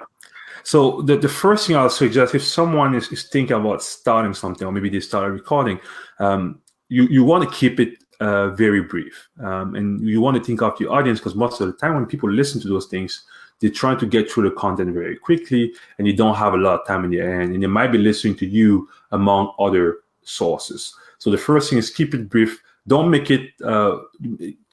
So 0.63 1.03
the, 1.03 1.17
the 1.17 1.29
first 1.29 1.67
thing 1.67 1.77
I'll 1.77 1.91
suggest 1.91 2.35
if 2.35 2.43
someone 2.43 2.95
is, 2.95 3.09
is 3.13 3.29
thinking 3.29 3.57
about 3.57 3.83
starting 3.83 4.35
something 4.35 4.67
or 4.67 4.73
maybe 4.73 4.91
they 4.91 5.01
started 5.01 5.31
recording, 5.31 5.79
um, 6.19 6.61
you, 6.89 7.05
you 7.05 7.23
want 7.23 7.49
to 7.49 7.57
keep 7.57 7.79
it 7.79 7.95
uh, 8.19 8.51
very 8.51 8.83
brief. 8.83 9.29
Um, 9.41 9.77
and 9.77 10.01
you 10.09 10.21
want 10.21 10.37
to 10.37 10.43
think 10.43 10.63
of 10.63 10.81
your 10.81 10.93
audience 10.93 11.21
because 11.21 11.37
most 11.37 11.61
of 11.61 11.69
the 11.69 11.73
time 11.75 11.95
when 11.95 12.07
people 12.07 12.31
listen 12.31 12.61
to 12.63 12.69
those 12.69 12.87
things, 12.87 13.25
they're 13.61 13.71
trying 13.71 13.99
to 13.99 14.07
get 14.07 14.31
through 14.31 14.49
the 14.49 14.55
content 14.55 14.93
very 14.93 15.17
quickly 15.17 15.73
and 15.99 16.07
you 16.07 16.13
don't 16.13 16.37
have 16.37 16.55
a 16.55 16.59
lot 16.59 16.81
of 16.81 16.87
time 16.87 17.05
in 17.05 17.11
the 17.11 17.21
end 17.21 17.55
and 17.55 17.63
they 17.63 17.67
might 17.67 17.93
be 17.93 17.99
listening 17.99 18.37
to 18.37 18.47
you 18.47 18.89
among 19.13 19.53
other 19.59 19.99
sources. 20.23 20.95
So 21.19 21.31
the 21.31 21.39
first 21.39 21.71
thing 21.71 21.79
is 21.79 21.91
keep 21.91 22.15
it 22.15 22.29
brief. 22.29 22.63
Don't 22.87 23.11
make 23.11 23.31
it 23.31 23.51
uh, 23.65 23.99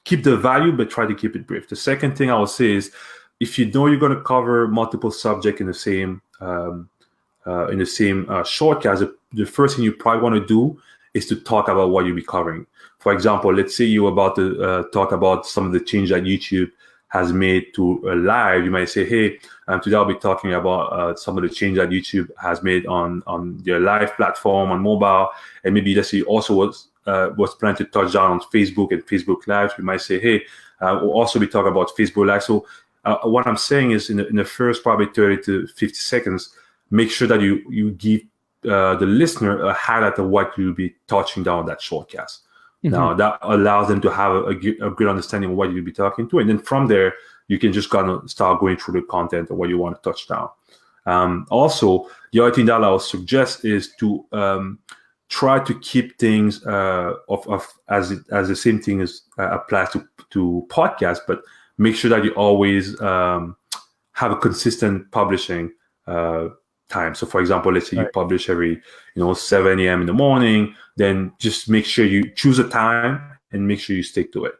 keep 0.04 0.22
the 0.22 0.36
value 0.36 0.72
but 0.72 0.90
try 0.90 1.06
to 1.06 1.14
keep 1.14 1.34
it 1.34 1.46
brief. 1.46 1.68
The 1.68 1.76
second 1.76 2.16
thing 2.16 2.30
i 2.30 2.38
will 2.38 2.46
say 2.46 2.72
is 2.72 2.92
if 3.40 3.58
you 3.58 3.70
know 3.72 3.86
you're 3.86 3.98
going 3.98 4.14
to 4.14 4.22
cover 4.22 4.68
multiple 4.68 5.10
subjects 5.10 5.60
in 5.60 5.66
the 5.66 5.74
same 5.74 6.20
um, 6.40 6.88
uh, 7.46 7.68
in 7.68 7.78
the 7.78 7.86
same 7.86 8.28
uh, 8.28 8.42
shortcast 8.42 9.00
the, 9.00 9.16
the 9.32 9.44
first 9.44 9.76
thing 9.76 9.84
you 9.84 9.92
probably 9.92 10.22
want 10.22 10.34
to 10.34 10.46
do 10.46 10.80
is 11.14 11.26
to 11.26 11.36
talk 11.36 11.68
about 11.68 11.90
what 11.90 12.04
you'll 12.04 12.16
be 12.16 12.22
covering. 12.22 12.66
For 12.98 13.12
example 13.12 13.54
let's 13.54 13.76
say 13.76 13.84
you're 13.84 14.12
about 14.12 14.36
to 14.36 14.62
uh, 14.62 14.82
talk 14.88 15.12
about 15.12 15.46
some 15.46 15.64
of 15.66 15.72
the 15.72 15.80
change 15.80 16.10
that 16.10 16.24
youtube 16.24 16.70
has 17.14 17.32
made 17.32 17.72
to 17.72 18.02
a 18.10 18.14
live, 18.16 18.64
you 18.64 18.72
might 18.72 18.88
say, 18.88 19.04
hey, 19.04 19.38
um, 19.68 19.80
today 19.80 19.94
I'll 19.94 20.04
be 20.04 20.16
talking 20.16 20.52
about 20.52 20.92
uh, 20.92 21.14
some 21.14 21.38
of 21.38 21.44
the 21.44 21.48
change 21.48 21.76
that 21.76 21.90
YouTube 21.90 22.28
has 22.42 22.60
made 22.60 22.86
on 22.86 23.22
on 23.28 23.56
their 23.58 23.78
live 23.78 24.16
platform 24.16 24.72
on 24.72 24.80
mobile, 24.82 25.28
and 25.62 25.72
maybe 25.72 25.94
let's 25.94 26.10
say 26.10 26.22
also 26.22 26.54
was 26.54 26.88
uh, 27.06 27.30
was 27.36 27.54
planning 27.54 27.76
to 27.76 27.84
touch 27.84 28.14
down 28.14 28.32
on 28.32 28.40
Facebook 28.52 28.90
and 28.90 29.06
Facebook 29.06 29.46
Live. 29.46 29.72
We 29.78 29.84
might 29.84 30.00
say, 30.00 30.18
hey, 30.18 30.42
uh, 30.80 30.98
we'll 31.00 31.12
also 31.12 31.38
be 31.38 31.46
talking 31.46 31.70
about 31.70 31.92
Facebook 31.96 32.26
Live. 32.26 32.42
So 32.42 32.66
uh, 33.04 33.18
what 33.18 33.46
I'm 33.46 33.56
saying 33.56 33.92
is, 33.92 34.10
in 34.10 34.16
the, 34.16 34.26
in 34.26 34.34
the 34.34 34.44
first 34.44 34.82
probably 34.82 35.06
30 35.06 35.42
to 35.44 35.66
50 35.68 35.94
seconds, 35.94 36.52
make 36.90 37.12
sure 37.12 37.28
that 37.28 37.40
you 37.40 37.62
you 37.70 37.92
give 37.92 38.22
uh, 38.68 38.96
the 38.96 39.06
listener 39.06 39.64
a 39.64 39.72
highlight 39.72 40.18
of 40.18 40.30
what 40.30 40.58
you'll 40.58 40.74
be 40.74 40.96
touching 41.06 41.44
down 41.44 41.66
that 41.66 41.78
shortcast. 41.78 42.40
Mm-hmm. 42.84 42.94
Now 42.94 43.14
that 43.14 43.38
allows 43.42 43.88
them 43.88 44.00
to 44.02 44.10
have 44.10 44.32
a, 44.32 44.48
a, 44.48 44.54
good 44.90 45.08
understanding 45.08 45.50
of 45.50 45.56
what 45.56 45.72
you'll 45.72 45.84
be 45.84 45.92
talking 45.92 46.28
to, 46.28 46.38
and 46.38 46.48
then 46.48 46.58
from 46.58 46.86
there 46.86 47.14
you 47.48 47.58
can 47.58 47.72
just 47.72 47.88
kind 47.88 48.10
of 48.10 48.30
start 48.30 48.60
going 48.60 48.76
through 48.76 49.00
the 49.00 49.06
content 49.06 49.50
of 49.50 49.56
what 49.56 49.70
you 49.70 49.78
want 49.78 49.96
to 49.96 50.10
touch 50.10 50.28
down. 50.28 50.50
Um, 51.06 51.46
also, 51.50 52.08
the 52.32 52.40
other 52.40 52.54
thing 52.54 52.66
that 52.66 52.84
I 52.84 52.90
would 52.90 53.00
suggest 53.00 53.64
is 53.64 53.94
to 54.00 54.26
um, 54.32 54.78
try 55.28 55.62
to 55.64 55.78
keep 55.80 56.18
things 56.18 56.64
uh, 56.66 57.14
of, 57.28 57.46
of 57.48 57.66
as 57.88 58.10
it, 58.10 58.20
as 58.30 58.48
the 58.48 58.56
same 58.56 58.80
thing 58.80 59.00
as 59.00 59.22
uh, 59.38 59.50
applies 59.50 59.90
to 59.90 60.06
to 60.30 60.66
podcasts, 60.68 61.20
but 61.26 61.40
make 61.78 61.96
sure 61.96 62.10
that 62.10 62.24
you 62.24 62.32
always 62.32 63.00
um, 63.00 63.56
have 64.12 64.30
a 64.30 64.36
consistent 64.36 65.10
publishing 65.10 65.72
uh, 66.06 66.48
time. 66.88 67.14
So, 67.14 67.26
for 67.26 67.40
example, 67.40 67.72
let's 67.72 67.90
say 67.90 67.96
right. 67.96 68.04
you 68.04 68.10
publish 68.12 68.48
every 68.48 68.70
you 68.70 68.82
know 69.16 69.34
7 69.34 69.78
a.m. 69.80 70.00
in 70.02 70.06
the 70.06 70.12
morning, 70.12 70.74
then 70.96 71.32
just 71.38 71.68
make 71.68 71.84
sure 71.84 72.04
you 72.04 72.30
choose 72.34 72.58
a 72.58 72.68
time 72.68 73.20
and 73.52 73.66
make 73.66 73.80
sure 73.80 73.96
you 73.96 74.02
stick 74.02 74.32
to 74.32 74.46
it, 74.46 74.54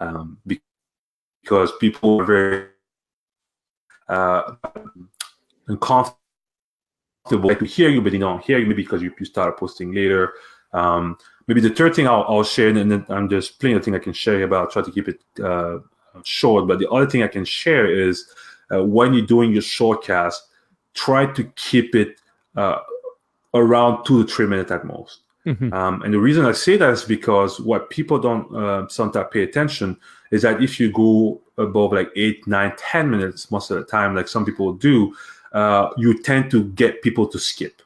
um, 0.00 0.38
because 0.46 1.72
people 1.80 2.20
are 2.20 2.24
very 2.24 2.66
uh, 4.08 4.54
uncomfortable 5.68 6.16
to 7.30 7.64
hear 7.64 7.88
you, 7.88 8.00
but 8.00 8.12
they 8.12 8.18
don't 8.18 8.42
hear 8.42 8.58
you 8.58 8.66
maybe 8.66 8.82
because 8.82 9.02
you, 9.02 9.12
you 9.18 9.26
start 9.26 9.58
posting 9.58 9.92
later. 9.92 10.34
Um, 10.72 11.18
maybe 11.46 11.60
the 11.60 11.70
third 11.70 11.94
thing 11.94 12.06
I'll, 12.06 12.24
I'll 12.28 12.44
share, 12.44 12.68
and 12.68 12.90
then 12.90 13.04
I'm 13.08 13.28
just 13.28 13.58
plenty 13.58 13.74
of 13.74 13.84
things 13.84 13.96
I 13.96 14.00
can 14.00 14.12
share 14.12 14.42
about. 14.42 14.60
I'll 14.60 14.70
try 14.70 14.82
to 14.82 14.90
keep 14.90 15.08
it 15.08 15.20
uh, 15.42 15.78
short, 16.24 16.66
but 16.66 16.78
the 16.78 16.88
other 16.90 17.08
thing 17.08 17.22
I 17.22 17.28
can 17.28 17.44
share 17.44 17.86
is 17.86 18.28
uh, 18.72 18.84
when 18.84 19.14
you're 19.14 19.26
doing 19.26 19.52
your 19.52 19.62
shortcast, 19.62 20.36
try 20.96 21.26
to 21.26 21.44
keep 21.54 21.94
it 21.94 22.20
uh, 22.56 22.78
around 23.54 24.04
two 24.04 24.24
to 24.24 24.32
three 24.32 24.46
minutes 24.46 24.72
at 24.72 24.84
most. 24.84 25.20
Mm-hmm. 25.46 25.72
Um, 25.72 26.02
and 26.02 26.12
the 26.12 26.18
reason 26.18 26.44
I 26.44 26.52
say 26.52 26.76
that 26.76 26.90
is 26.90 27.04
because 27.04 27.60
what 27.60 27.88
people 27.88 28.18
don't 28.18 28.52
uh, 28.54 28.88
sometimes 28.88 29.28
pay 29.30 29.44
attention 29.44 29.96
is 30.32 30.42
that 30.42 30.60
if 30.60 30.80
you 30.80 30.90
go 30.90 31.40
above 31.56 31.92
like 31.92 32.10
eight, 32.16 32.44
nine, 32.48 32.72
ten 32.76 33.08
minutes 33.08 33.50
most 33.52 33.70
of 33.70 33.78
the 33.78 33.84
time, 33.84 34.16
like 34.16 34.26
some 34.26 34.44
people 34.44 34.72
do, 34.72 35.14
uh, 35.52 35.90
you 35.96 36.20
tend 36.20 36.50
to 36.50 36.64
get 36.70 37.00
people 37.00 37.28
to 37.28 37.38
skip. 37.38 37.80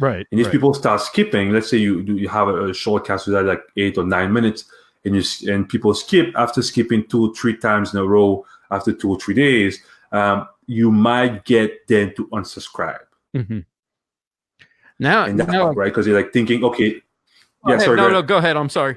Right. 0.00 0.26
And 0.32 0.40
if 0.40 0.46
right. 0.46 0.52
people 0.52 0.74
start 0.74 1.00
skipping, 1.02 1.52
let's 1.52 1.70
say 1.70 1.76
you 1.76 2.00
you 2.00 2.28
have 2.28 2.48
a, 2.48 2.70
a 2.70 2.74
short 2.74 3.06
cast 3.06 3.26
that 3.26 3.44
like 3.44 3.62
eight 3.76 3.96
or 3.96 4.04
nine 4.04 4.32
minutes, 4.32 4.64
and 5.04 5.14
you 5.14 5.22
and 5.52 5.68
people 5.68 5.94
skip 5.94 6.34
after 6.34 6.62
skipping 6.62 7.06
two 7.06 7.28
or 7.28 7.34
three 7.34 7.56
times 7.56 7.94
in 7.94 8.00
a 8.00 8.04
row 8.04 8.44
after 8.72 8.92
two 8.92 9.10
or 9.10 9.18
three 9.20 9.34
days, 9.34 9.80
um, 10.14 10.48
you 10.66 10.90
might 10.90 11.44
get 11.44 11.86
them 11.88 12.12
to 12.16 12.26
unsubscribe. 12.28 13.00
Mm-hmm. 13.34 13.60
Now, 15.00 15.24
and 15.24 15.40
that, 15.40 15.48
now, 15.48 15.72
right? 15.72 15.86
Because 15.86 16.06
you're 16.06 16.16
like 16.16 16.32
thinking, 16.32 16.64
okay, 16.64 17.02
yeah, 17.66 17.78
sorry, 17.78 17.96
no, 17.96 18.08
no, 18.08 18.22
go 18.22 18.36
ahead. 18.36 18.56
I'm 18.56 18.68
sorry. 18.68 18.96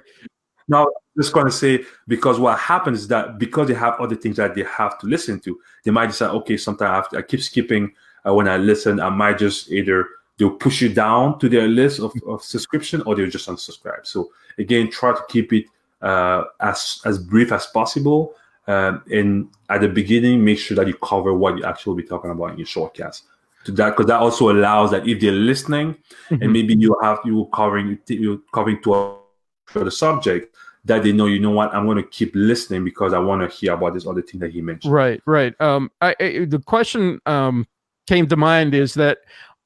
No, 0.67 0.91
just 1.17 1.33
going 1.33 1.47
to 1.47 1.51
say 1.51 1.83
because 2.07 2.39
what 2.39 2.59
happens 2.59 3.01
is 3.01 3.07
that 3.07 3.39
because 3.39 3.67
they 3.67 3.73
have 3.73 3.95
other 3.99 4.15
things 4.15 4.35
that 4.35 4.53
they 4.53 4.63
have 4.63 4.99
to 4.99 5.07
listen 5.07 5.39
to, 5.39 5.59
they 5.83 5.91
might 5.91 6.07
decide, 6.07 6.29
okay, 6.29 6.55
sometimes 6.55 6.89
I, 6.89 6.95
have 6.95 7.09
to, 7.09 7.17
I 7.17 7.21
keep 7.23 7.41
skipping 7.41 7.93
uh, 8.27 8.33
when 8.33 8.47
I 8.47 8.57
listen. 8.57 8.99
I 8.99 9.09
might 9.09 9.39
just 9.39 9.71
either 9.71 10.07
they'll 10.37 10.51
push 10.51 10.81
you 10.81 10.89
down 10.89 11.39
to 11.39 11.49
their 11.49 11.67
list 11.67 11.99
of, 11.99 12.11
of 12.27 12.43
subscription 12.43 13.01
or 13.03 13.15
they'll 13.15 13.29
just 13.29 13.49
unsubscribe. 13.49 14.05
So 14.05 14.31
again, 14.59 14.91
try 14.91 15.13
to 15.13 15.23
keep 15.29 15.51
it 15.51 15.65
uh, 16.01 16.43
as 16.59 17.01
as 17.05 17.17
brief 17.17 17.51
as 17.51 17.65
possible. 17.67 18.35
Um, 18.67 19.01
and 19.11 19.49
at 19.69 19.81
the 19.81 19.87
beginning, 19.87 20.43
make 20.43 20.59
sure 20.59 20.75
that 20.75 20.87
you 20.87 20.95
cover 20.95 21.33
what 21.33 21.57
you 21.57 21.63
actually 21.63 22.01
be 22.01 22.07
talking 22.07 22.31
about 22.31 22.51
in 22.51 22.57
your 22.57 22.67
shortcast. 22.67 23.21
To 23.65 23.71
that, 23.73 23.91
because 23.91 24.07
that 24.07 24.19
also 24.19 24.49
allows 24.49 24.91
that 24.91 25.07
if 25.07 25.19
they're 25.19 25.31
listening, 25.31 25.95
mm-hmm. 26.29 26.41
and 26.41 26.53
maybe 26.53 26.75
you 26.75 26.95
have 27.01 27.19
you 27.25 27.49
covering 27.53 27.99
you 28.07 28.43
covering 28.53 28.81
to 28.83 28.93
a, 28.93 29.17
for 29.65 29.83
the 29.83 29.91
subject, 29.91 30.55
that 30.85 31.03
they 31.03 31.11
know, 31.11 31.25
you 31.25 31.39
know 31.39 31.51
what, 31.51 31.73
I'm 31.73 31.85
going 31.85 31.97
to 31.97 32.09
keep 32.09 32.31
listening 32.33 32.85
because 32.85 33.13
I 33.13 33.19
want 33.19 33.41
to 33.41 33.55
hear 33.55 33.73
about 33.73 33.93
this 33.93 34.07
other 34.07 34.21
thing 34.21 34.39
that 34.39 34.51
he 34.51 34.61
mentioned. 34.61 34.93
Right, 34.93 35.21
right. 35.25 35.53
Um, 35.59 35.91
I, 36.01 36.15
I 36.19 36.45
the 36.45 36.61
question 36.65 37.19
um 37.25 37.67
came 38.05 38.27
to 38.27 38.37
mind 38.37 38.73
is 38.73 38.93
that 38.93 39.19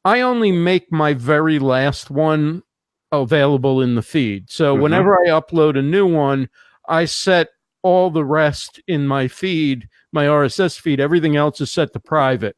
I 0.03 0.21
only 0.21 0.51
make 0.51 0.91
my 0.91 1.13
very 1.13 1.59
last 1.59 2.09
one 2.09 2.63
available 3.11 3.81
in 3.81 3.95
the 3.95 4.01
feed. 4.01 4.49
So 4.49 4.73
mm-hmm. 4.73 4.83
whenever 4.83 5.19
I 5.19 5.29
upload 5.29 5.77
a 5.77 5.81
new 5.81 6.07
one, 6.07 6.49
I 6.87 7.05
set 7.05 7.49
all 7.83 8.09
the 8.09 8.25
rest 8.25 8.79
in 8.87 9.07
my 9.07 9.27
feed, 9.27 9.87
my 10.11 10.25
RSS 10.25 10.79
feed. 10.79 10.99
Everything 10.99 11.35
else 11.35 11.61
is 11.61 11.71
set 11.71 11.93
to 11.93 11.99
private. 11.99 12.55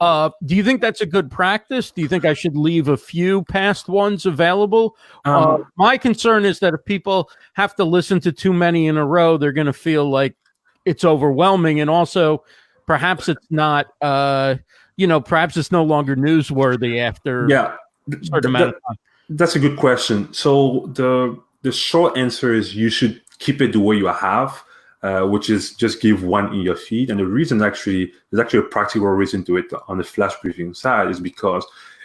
Uh, 0.00 0.30
do 0.44 0.54
you 0.54 0.62
think 0.62 0.80
that's 0.80 1.00
a 1.00 1.06
good 1.06 1.30
practice? 1.30 1.90
Do 1.90 2.02
you 2.02 2.08
think 2.08 2.24
I 2.24 2.34
should 2.34 2.56
leave 2.56 2.88
a 2.88 2.96
few 2.96 3.44
past 3.44 3.88
ones 3.88 4.26
available? 4.26 4.96
Um, 5.24 5.34
uh, 5.34 5.58
my 5.76 5.96
concern 5.96 6.44
is 6.44 6.58
that 6.60 6.74
if 6.74 6.84
people 6.84 7.30
have 7.54 7.74
to 7.76 7.84
listen 7.84 8.20
to 8.20 8.32
too 8.32 8.52
many 8.52 8.88
in 8.88 8.98
a 8.98 9.06
row, 9.06 9.38
they're 9.38 9.52
going 9.52 9.66
to 9.66 9.72
feel 9.72 10.08
like 10.08 10.36
it's 10.84 11.04
overwhelming, 11.04 11.80
and 11.80 11.88
also 11.88 12.44
perhaps 12.86 13.28
it's 13.28 13.46
not. 13.50 13.86
Uh, 14.00 14.56
you 14.96 15.06
know, 15.06 15.20
perhaps 15.20 15.56
it's 15.56 15.70
no 15.70 15.84
longer 15.84 16.16
newsworthy 16.16 16.98
after 17.00 17.46
yeah, 17.48 17.76
certain 18.22 18.50
amount 18.50 18.68
of 18.68 18.74
time. 18.86 18.96
That's 19.28 19.56
a 19.56 19.58
good 19.58 19.78
question. 19.78 20.32
So 20.32 20.90
the 20.94 21.38
the 21.62 21.72
short 21.72 22.16
answer 22.16 22.54
is 22.54 22.74
you 22.74 22.88
should 22.88 23.20
keep 23.38 23.60
it 23.60 23.72
the 23.72 23.80
way 23.80 23.96
you 23.96 24.06
have, 24.06 24.62
uh, 25.02 25.22
which 25.22 25.50
is 25.50 25.74
just 25.74 26.00
give 26.00 26.22
one 26.22 26.52
in 26.54 26.60
your 26.60 26.76
feed. 26.76 27.10
And 27.10 27.20
the 27.20 27.26
reason 27.26 27.62
actually 27.62 28.12
there's 28.30 28.40
actually 28.40 28.60
a 28.60 28.70
practical 28.70 29.08
reason 29.08 29.44
to 29.44 29.56
it 29.56 29.66
on 29.88 29.98
the 29.98 30.04
flash 30.04 30.32
briefing 30.42 30.74
side 30.74 31.10
is 31.10 31.20
because 31.20 31.64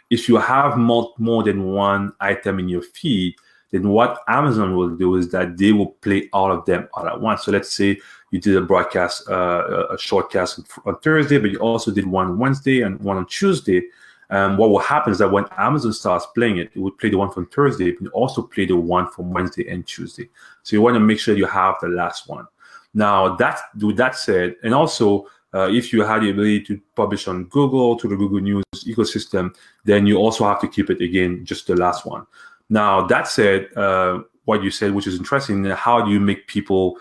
if 0.09 0.27
you 0.27 0.37
have 0.37 0.77
more, 0.77 1.13
more 1.17 1.41
than 1.43 1.71
one 1.71 2.11
item 2.19 2.59
in 2.59 2.67
your 2.67 2.81
feed, 2.81 3.35
then 3.71 3.87
what 3.87 4.19
Amazon 4.27 4.75
will 4.75 4.89
do 4.89 5.15
is 5.15 5.29
that 5.29 5.57
they 5.57 5.71
will 5.71 5.91
play 6.01 6.29
all 6.33 6.51
of 6.51 6.65
them 6.65 6.89
all 6.93 7.07
at 7.07 7.19
once. 7.19 7.45
So 7.45 7.51
let's 7.51 7.73
say 7.73 7.99
you 8.31 8.39
did 8.39 8.57
a 8.57 8.61
broadcast, 8.61 9.29
uh, 9.29 9.87
a 9.89 9.95
shortcast 9.95 10.63
on 10.85 10.97
Thursday, 10.99 11.37
but 11.37 11.51
you 11.51 11.59
also 11.59 11.91
did 11.91 12.05
one 12.05 12.37
Wednesday 12.37 12.81
and 12.81 12.99
one 12.99 13.17
on 13.17 13.25
Tuesday. 13.25 13.83
Um, 14.31 14.55
what 14.55 14.69
will 14.69 14.79
happen 14.79 15.11
is 15.11 15.19
that 15.19 15.29
when 15.29 15.45
Amazon 15.57 15.91
starts 15.91 16.25
playing 16.33 16.57
it, 16.57 16.71
it 16.73 16.79
would 16.79 16.97
play 16.97 17.09
the 17.09 17.17
one 17.17 17.31
from 17.31 17.47
Thursday, 17.47 17.91
but 17.91 18.11
also 18.13 18.41
play 18.41 18.65
the 18.65 18.77
one 18.77 19.09
from 19.11 19.31
Wednesday 19.31 19.67
and 19.69 19.85
Tuesday. 19.85 20.29
So 20.63 20.75
you 20.75 20.81
want 20.81 20.95
to 20.95 21.01
make 21.01 21.19
sure 21.19 21.35
you 21.35 21.45
have 21.45 21.75
the 21.81 21.89
last 21.89 22.29
one. 22.29 22.47
Now 22.93 23.35
that 23.35 23.59
with 23.79 23.97
that 23.97 24.15
said, 24.15 24.55
and 24.63 24.73
also 24.73 25.27
uh, 25.53 25.69
if 25.69 25.91
you 25.91 26.03
had 26.03 26.21
the 26.21 26.29
ability 26.29 26.63
to 26.63 26.81
publish 26.95 27.27
on 27.27 27.45
Google 27.45 27.97
to 27.97 28.07
the 28.07 28.15
Google 28.15 28.39
News 28.39 28.63
ecosystem, 28.85 29.53
then 29.83 30.07
you 30.07 30.17
also 30.17 30.45
have 30.45 30.61
to 30.61 30.67
keep 30.67 30.89
it 30.89 31.01
again 31.01 31.45
just 31.45 31.67
the 31.67 31.75
last 31.75 32.05
one. 32.05 32.25
Now 32.69 33.05
that 33.07 33.27
said, 33.27 33.67
uh, 33.75 34.21
what 34.45 34.63
you 34.63 34.71
said, 34.71 34.93
which 34.93 35.07
is 35.07 35.17
interesting, 35.17 35.65
how 35.65 36.01
do 36.01 36.09
you 36.09 36.21
make 36.21 36.47
people 36.47 36.97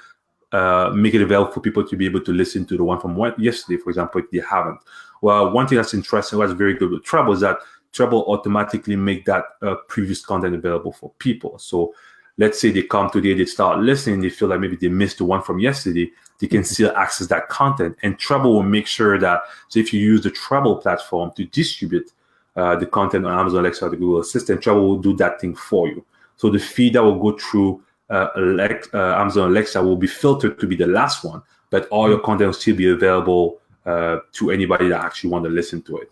uh, 0.50 0.90
make 0.92 1.14
it 1.14 1.22
available 1.22 1.52
for 1.52 1.60
people 1.60 1.86
to 1.86 1.96
be 1.96 2.06
able 2.06 2.20
to 2.22 2.32
listen 2.32 2.66
to 2.66 2.76
the 2.76 2.82
one 2.82 3.00
from 3.00 3.16
yesterday, 3.38 3.80
for 3.80 3.90
example, 3.90 4.20
if 4.20 4.30
they 4.32 4.40
haven't? 4.40 4.80
Well, 5.20 5.50
one 5.50 5.66
thing 5.66 5.76
that's 5.76 5.94
interesting, 5.94 6.38
what's 6.38 6.52
very 6.52 6.74
good 6.74 6.90
with 6.90 7.04
Trebble 7.04 7.34
is 7.34 7.40
that 7.40 7.58
Trebble 7.92 8.24
automatically 8.28 8.96
make 8.96 9.24
that 9.26 9.44
uh, 9.62 9.74
previous 9.88 10.24
content 10.24 10.54
available 10.54 10.92
for 10.92 11.10
people. 11.18 11.58
So 11.58 11.94
let's 12.38 12.60
say 12.60 12.70
they 12.70 12.82
come 12.82 13.10
today, 13.10 13.34
they 13.34 13.44
start 13.44 13.80
listening, 13.80 14.20
they 14.20 14.30
feel 14.30 14.48
like 14.48 14.60
maybe 14.60 14.76
they 14.76 14.88
missed 14.88 15.18
the 15.18 15.24
one 15.24 15.42
from 15.42 15.58
yesterday, 15.58 16.10
they 16.38 16.46
can 16.46 16.60
mm-hmm. 16.60 16.64
still 16.64 16.96
access 16.96 17.26
that 17.26 17.48
content. 17.48 17.96
And 18.02 18.18
Trebble 18.18 18.54
will 18.54 18.62
make 18.62 18.86
sure 18.86 19.18
that, 19.18 19.42
so 19.68 19.78
if 19.78 19.92
you 19.92 20.00
use 20.00 20.22
the 20.22 20.30
Trebble 20.30 20.80
platform 20.80 21.32
to 21.36 21.44
distribute 21.44 22.10
uh, 22.56 22.76
the 22.76 22.86
content 22.86 23.26
on 23.26 23.38
Amazon 23.38 23.60
Alexa 23.60 23.86
or 23.86 23.90
the 23.90 23.96
Google 23.96 24.20
Assistant, 24.20 24.62
Trebble 24.62 24.86
will 24.86 24.98
do 24.98 25.14
that 25.16 25.40
thing 25.40 25.54
for 25.54 25.88
you. 25.88 26.04
So 26.36 26.48
the 26.48 26.58
feed 26.58 26.94
that 26.94 27.02
will 27.02 27.18
go 27.18 27.36
through 27.36 27.82
uh, 28.08 28.28
Alexa, 28.36 28.96
uh, 28.96 29.20
Amazon 29.20 29.50
Alexa 29.50 29.82
will 29.82 29.96
be 29.96 30.06
filtered 30.06 30.58
to 30.58 30.66
be 30.66 30.76
the 30.76 30.86
last 30.86 31.24
one, 31.24 31.42
but 31.68 31.86
all 31.88 32.08
your 32.08 32.20
content 32.20 32.48
will 32.48 32.54
still 32.54 32.76
be 32.76 32.90
available 32.90 33.60
uh, 33.90 34.20
to 34.32 34.50
anybody 34.50 34.88
that 34.88 35.04
actually 35.04 35.30
want 35.30 35.44
to 35.44 35.50
listen 35.50 35.82
to 35.82 35.98
it. 35.98 36.10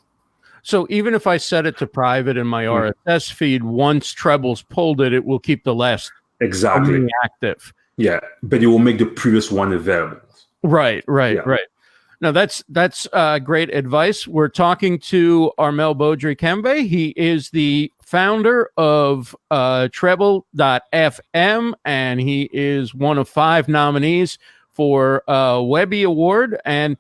So 0.63 0.87
even 0.91 1.15
if 1.15 1.27
I 1.27 1.37
set 1.37 1.67
it 1.67 1.79
to 1.79 1.87
private 1.87 2.37
in 2.37 2.47
my 2.47 2.65
mm. 2.65 2.93
RSS 3.07 3.33
feed, 3.33 3.63
once 3.63 4.13
Trebble's 4.13 4.63
pulled 4.63 5.01
it, 5.01 5.13
it 5.13 5.25
will 5.25 5.39
keep 5.39 5.65
the 5.65 5.75
last 5.75 6.13
exactly 6.41 7.07
active. 7.25 7.73
Yeah, 7.97 8.21
but 8.43 8.63
it 8.63 8.67
will 8.67 8.79
make 8.79 8.99
the 8.99 9.07
previous 9.07 9.51
one 9.51 9.73
available. 9.73 10.21
Right, 10.63 11.05
right, 11.07 11.37
yeah. 11.37 11.43
right. 11.47 11.67
Now 12.21 12.33
that's 12.33 12.65
that's 12.69 13.07
uh, 13.13 13.39
great 13.39 13.73
advice. 13.73 14.27
We're 14.27 14.49
talking 14.49 14.99
to 15.01 15.53
Armel 15.57 15.95
Beaudry 15.95 16.37
Kembe. 16.37 16.87
He 16.87 17.15
is 17.17 17.51
the 17.51 17.93
founder 18.03 18.71
of 18.77 19.37
uh, 19.51 19.89
Trebble.fm, 19.93 21.75
and 21.85 22.21
he 22.21 22.51
is 22.53 22.95
one 22.95 23.19
of 23.19 23.29
five 23.29 23.69
nominees 23.69 24.39
for 24.79 25.29
uh, 25.31 25.61
Webby 25.61 26.03
Award. 26.03 26.61
And 26.65 26.97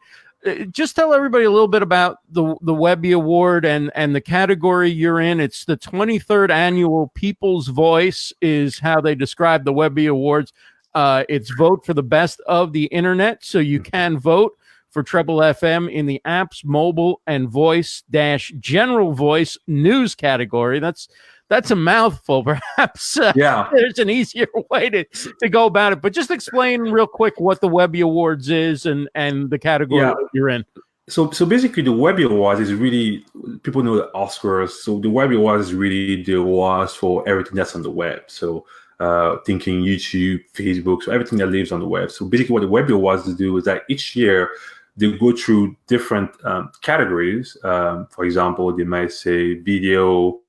just 0.70 0.94
tell 0.94 1.12
everybody 1.12 1.44
a 1.44 1.50
little 1.50 1.68
bit 1.68 1.82
about 1.82 2.18
the 2.30 2.54
the 2.62 2.74
Webby 2.74 3.12
Award 3.12 3.64
and 3.64 3.90
and 3.94 4.14
the 4.14 4.20
category 4.20 4.90
you're 4.90 5.20
in. 5.20 5.40
It's 5.40 5.64
the 5.64 5.76
23rd 5.76 6.50
annual 6.50 7.10
People's 7.14 7.68
Voice 7.68 8.32
is 8.40 8.78
how 8.78 9.00
they 9.00 9.14
describe 9.14 9.64
the 9.64 9.72
Webby 9.72 10.06
Awards. 10.06 10.52
Uh, 10.94 11.24
it's 11.28 11.50
vote 11.50 11.84
for 11.84 11.94
the 11.94 12.02
best 12.02 12.40
of 12.46 12.72
the 12.72 12.84
internet, 12.86 13.44
so 13.44 13.58
you 13.58 13.80
can 13.80 14.18
vote 14.18 14.52
for 14.90 15.02
Trebble 15.02 15.40
FM 15.40 15.92
in 15.92 16.06
the 16.06 16.20
apps, 16.24 16.64
mobile, 16.64 17.20
and 17.26 17.48
voice 17.48 18.02
dash 18.10 18.52
general 18.58 19.12
voice 19.12 19.58
news 19.66 20.14
category. 20.14 20.78
That's 20.78 21.08
that's 21.48 21.70
a 21.70 21.76
mouthful. 21.76 22.44
Perhaps 22.76 23.18
uh, 23.18 23.32
yeah, 23.34 23.68
there's 23.72 23.98
an 23.98 24.10
easier 24.10 24.48
way 24.70 24.90
to, 24.90 25.04
to 25.40 25.48
go 25.48 25.66
about 25.66 25.92
it. 25.92 26.02
But 26.02 26.12
just 26.12 26.30
explain 26.30 26.82
real 26.82 27.06
quick 27.06 27.38
what 27.38 27.60
the 27.60 27.68
Webby 27.68 28.00
Awards 28.00 28.48
is 28.50 28.86
and 28.86 29.08
and 29.14 29.50
the 29.50 29.58
category 29.58 30.02
yeah. 30.02 30.14
you're 30.32 30.48
in. 30.48 30.64
So 31.08 31.30
so 31.30 31.46
basically, 31.46 31.82
the 31.82 31.92
Webby 31.92 32.24
Awards 32.24 32.60
is 32.60 32.72
really 32.74 33.24
people 33.62 33.82
know 33.82 33.96
the 33.96 34.10
Oscars. 34.14 34.70
So 34.70 34.98
the 34.98 35.10
Webby 35.10 35.36
Awards 35.36 35.68
is 35.68 35.74
really 35.74 36.22
the 36.22 36.34
awards 36.34 36.94
for 36.94 37.26
everything 37.28 37.54
that's 37.54 37.74
on 37.74 37.82
the 37.82 37.90
web. 37.90 38.22
So 38.26 38.66
uh, 39.00 39.36
thinking 39.46 39.82
YouTube, 39.82 40.40
Facebook, 40.52 41.02
so 41.02 41.12
everything 41.12 41.38
that 41.38 41.46
lives 41.46 41.72
on 41.72 41.80
the 41.80 41.86
web. 41.86 42.10
So 42.10 42.26
basically, 42.26 42.54
what 42.54 42.62
the 42.62 42.68
Webby 42.68 42.92
Awards 42.92 43.32
do 43.34 43.56
is 43.56 43.64
that 43.64 43.82
each 43.88 44.16
year 44.16 44.50
they 44.96 45.12
go 45.12 45.32
through 45.32 45.76
different 45.86 46.30
um, 46.44 46.72
categories. 46.82 47.56
Um, 47.62 48.08
for 48.10 48.24
example, 48.24 48.76
they 48.76 48.84
might 48.84 49.12
say 49.12 49.54
video, 49.54 50.40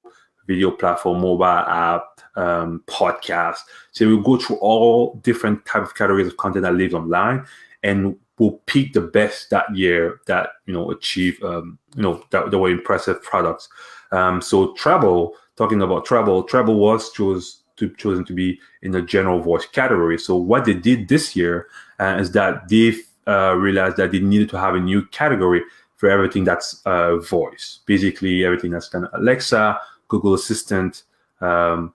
video 0.50 0.72
platform, 0.72 1.22
mobile 1.22 1.46
app, 1.46 2.20
um, 2.36 2.84
podcast. 2.88 3.60
So 3.92 4.08
we 4.08 4.22
go 4.24 4.38
through 4.38 4.58
all 4.58 5.16
different 5.22 5.64
type 5.66 5.84
of 5.84 5.94
categories 5.94 6.28
of 6.28 6.38
content 6.38 6.64
that 6.64 6.74
lives 6.74 6.96
online, 6.96 7.46
and 7.84 8.18
we'll 8.40 8.60
pick 8.66 8.94
the 8.94 9.02
best 9.02 9.52
that 9.52 9.68
year 9.76 10.22
that 10.26 10.50
you 10.66 10.74
know 10.74 10.90
achieve 10.90 11.42
um, 11.44 11.78
you 11.96 12.02
know 12.02 12.24
that, 12.32 12.50
that 12.50 12.58
were 12.58 12.72
impressive 12.72 13.22
products. 13.22 13.70
Um, 14.12 14.42
so 14.42 14.74
Trebble, 14.74 15.34
talking 15.56 15.82
about 15.84 16.06
Trebble, 16.06 16.48
Trebble 16.50 16.80
was 16.80 17.12
chose 17.12 17.62
to, 17.78 17.94
chosen 17.96 18.26
to 18.26 18.34
be 18.34 18.60
in 18.82 18.92
the 18.92 19.04
general 19.04 19.40
voice 19.40 19.68
category. 19.68 20.18
So 20.18 20.36
what 20.36 20.66
they 20.66 20.74
did 20.74 21.08
this 21.10 21.36
year 21.36 21.68
uh, 22.00 22.18
is 22.20 22.32
that 22.32 22.68
they've 22.70 23.00
uh, 23.28 23.54
realized 23.56 23.98
that 23.98 24.12
they 24.12 24.20
needed 24.20 24.50
to 24.50 24.58
have 24.58 24.74
a 24.74 24.80
new 24.80 25.06
category 25.06 25.62
for 26.00 26.10
everything 26.10 26.46
that's 26.46 26.82
uh, 26.86 27.18
voice, 27.18 27.82
basically 27.86 28.46
everything 28.46 28.72
that's 28.72 28.88
kind 28.88 29.06
of 29.06 29.12
Alexa, 29.14 29.78
Google 30.10 30.34
Assistant. 30.34 31.04
Um, 31.40 31.94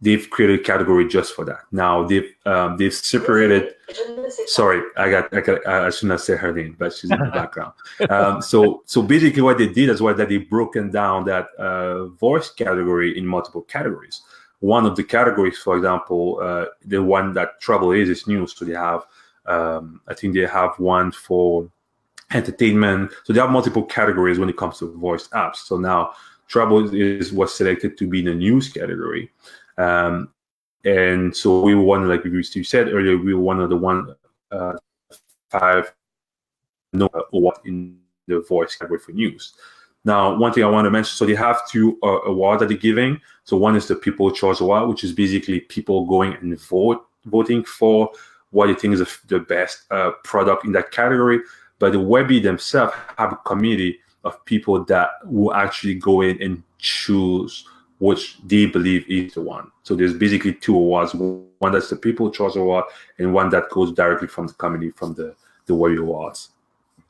they've 0.00 0.28
created 0.30 0.60
a 0.60 0.62
category 0.62 1.06
just 1.06 1.34
for 1.34 1.44
that. 1.44 1.60
Now 1.72 2.04
they've 2.04 2.32
um, 2.46 2.76
they've 2.76 2.94
separated. 2.94 3.74
Sorry, 4.46 4.82
I 4.96 5.10
got 5.10 5.34
I 5.34 5.40
got 5.40 5.66
I 5.66 5.90
should 5.90 6.08
not 6.08 6.20
say 6.20 6.36
her 6.36 6.52
name, 6.52 6.76
but 6.78 6.92
she's 6.94 7.10
in 7.10 7.18
the 7.18 7.30
background. 7.34 7.72
Um, 8.08 8.40
so 8.40 8.82
so 8.86 9.02
basically, 9.02 9.42
what 9.42 9.58
they 9.58 9.68
did 9.68 9.90
is 9.90 10.00
what 10.00 10.16
that 10.16 10.28
they 10.28 10.38
broken 10.38 10.90
down 10.90 11.24
that 11.26 11.48
uh, 11.58 12.06
voice 12.06 12.50
category 12.50 13.16
in 13.16 13.26
multiple 13.26 13.62
categories. 13.62 14.22
One 14.60 14.86
of 14.86 14.96
the 14.96 15.04
categories, 15.04 15.58
for 15.58 15.76
example, 15.76 16.40
uh, 16.42 16.66
the 16.84 17.02
one 17.02 17.32
that 17.34 17.60
Trebble 17.60 17.96
is 17.96 18.08
is 18.08 18.26
news. 18.26 18.56
So 18.56 18.64
they 18.64 18.74
have 18.74 19.04
um, 19.46 20.00
I 20.06 20.14
think 20.14 20.34
they 20.34 20.46
have 20.46 20.78
one 20.78 21.10
for 21.10 21.68
entertainment. 22.32 23.12
So 23.24 23.32
they 23.32 23.40
have 23.40 23.50
multiple 23.50 23.84
categories 23.84 24.38
when 24.38 24.48
it 24.48 24.56
comes 24.56 24.78
to 24.78 24.92
voice 24.92 25.28
apps. 25.28 25.56
So 25.56 25.78
now 25.78 26.12
Trebble 26.48 26.94
is 26.94 27.32
was 27.32 27.54
selected 27.54 27.96
to 27.98 28.08
be 28.08 28.20
in 28.20 28.24
the 28.24 28.34
news 28.34 28.68
category. 28.68 29.30
Um, 29.76 30.30
and 30.84 31.36
so 31.36 31.60
we 31.60 31.74
were 31.74 31.82
one, 31.82 32.08
like 32.08 32.24
you 32.24 32.42
said 32.42 32.88
earlier, 32.88 33.16
we 33.16 33.34
were 33.34 33.40
one 33.40 33.60
of 33.60 33.68
the 33.68 33.76
one 33.76 34.14
uh, 34.50 34.72
five 35.50 35.92
no 36.92 37.08
award 37.32 37.56
in 37.64 37.98
the 38.26 38.40
voice 38.40 38.74
category 38.76 38.98
for 38.98 39.12
news. 39.12 39.54
Now, 40.04 40.34
one 40.36 40.52
thing 40.52 40.64
I 40.64 40.68
want 40.68 40.86
to 40.86 40.90
mention, 40.90 41.14
so 41.16 41.26
they 41.26 41.34
have 41.34 41.68
two 41.68 41.98
uh, 42.02 42.20
awards 42.22 42.60
that 42.60 42.68
they're 42.68 42.78
giving. 42.78 43.20
So 43.44 43.56
one 43.56 43.76
is 43.76 43.88
the 43.88 43.96
People 43.96 44.30
Choice 44.30 44.60
Award, 44.60 44.88
which 44.88 45.04
is 45.04 45.12
basically 45.12 45.60
people 45.60 46.06
going 46.06 46.34
and 46.34 46.58
vote, 46.60 47.04
voting 47.26 47.64
for 47.64 48.10
what 48.50 48.68
you 48.68 48.74
think 48.74 48.94
is 48.94 49.18
the 49.26 49.40
best 49.40 49.82
uh, 49.90 50.12
product 50.24 50.64
in 50.64 50.72
that 50.72 50.92
category. 50.92 51.40
But 51.78 51.92
the 51.92 52.00
Webby 52.00 52.40
themselves 52.40 52.94
have 53.18 53.32
a 53.32 53.36
committee 53.36 53.98
of 54.24 54.44
people 54.44 54.84
that 54.84 55.10
will 55.24 55.54
actually 55.54 55.94
go 55.94 56.20
in 56.22 56.40
and 56.42 56.62
choose 56.78 57.64
which 57.98 58.38
they 58.46 58.66
believe 58.66 59.04
is 59.08 59.34
the 59.34 59.40
one. 59.40 59.70
So 59.82 59.94
there's 59.94 60.14
basically 60.14 60.54
two 60.54 60.76
awards: 60.76 61.14
one 61.14 61.72
that's 61.72 61.90
the 61.90 61.96
People 61.96 62.30
Choice 62.30 62.56
Award, 62.56 62.84
and 63.18 63.32
one 63.32 63.50
that 63.50 63.70
goes 63.70 63.92
directly 63.92 64.28
from 64.28 64.46
the 64.46 64.54
committee 64.54 64.90
from 64.90 65.14
the 65.14 65.34
the 65.66 65.74
Webby 65.74 65.96
Awards. 65.96 66.50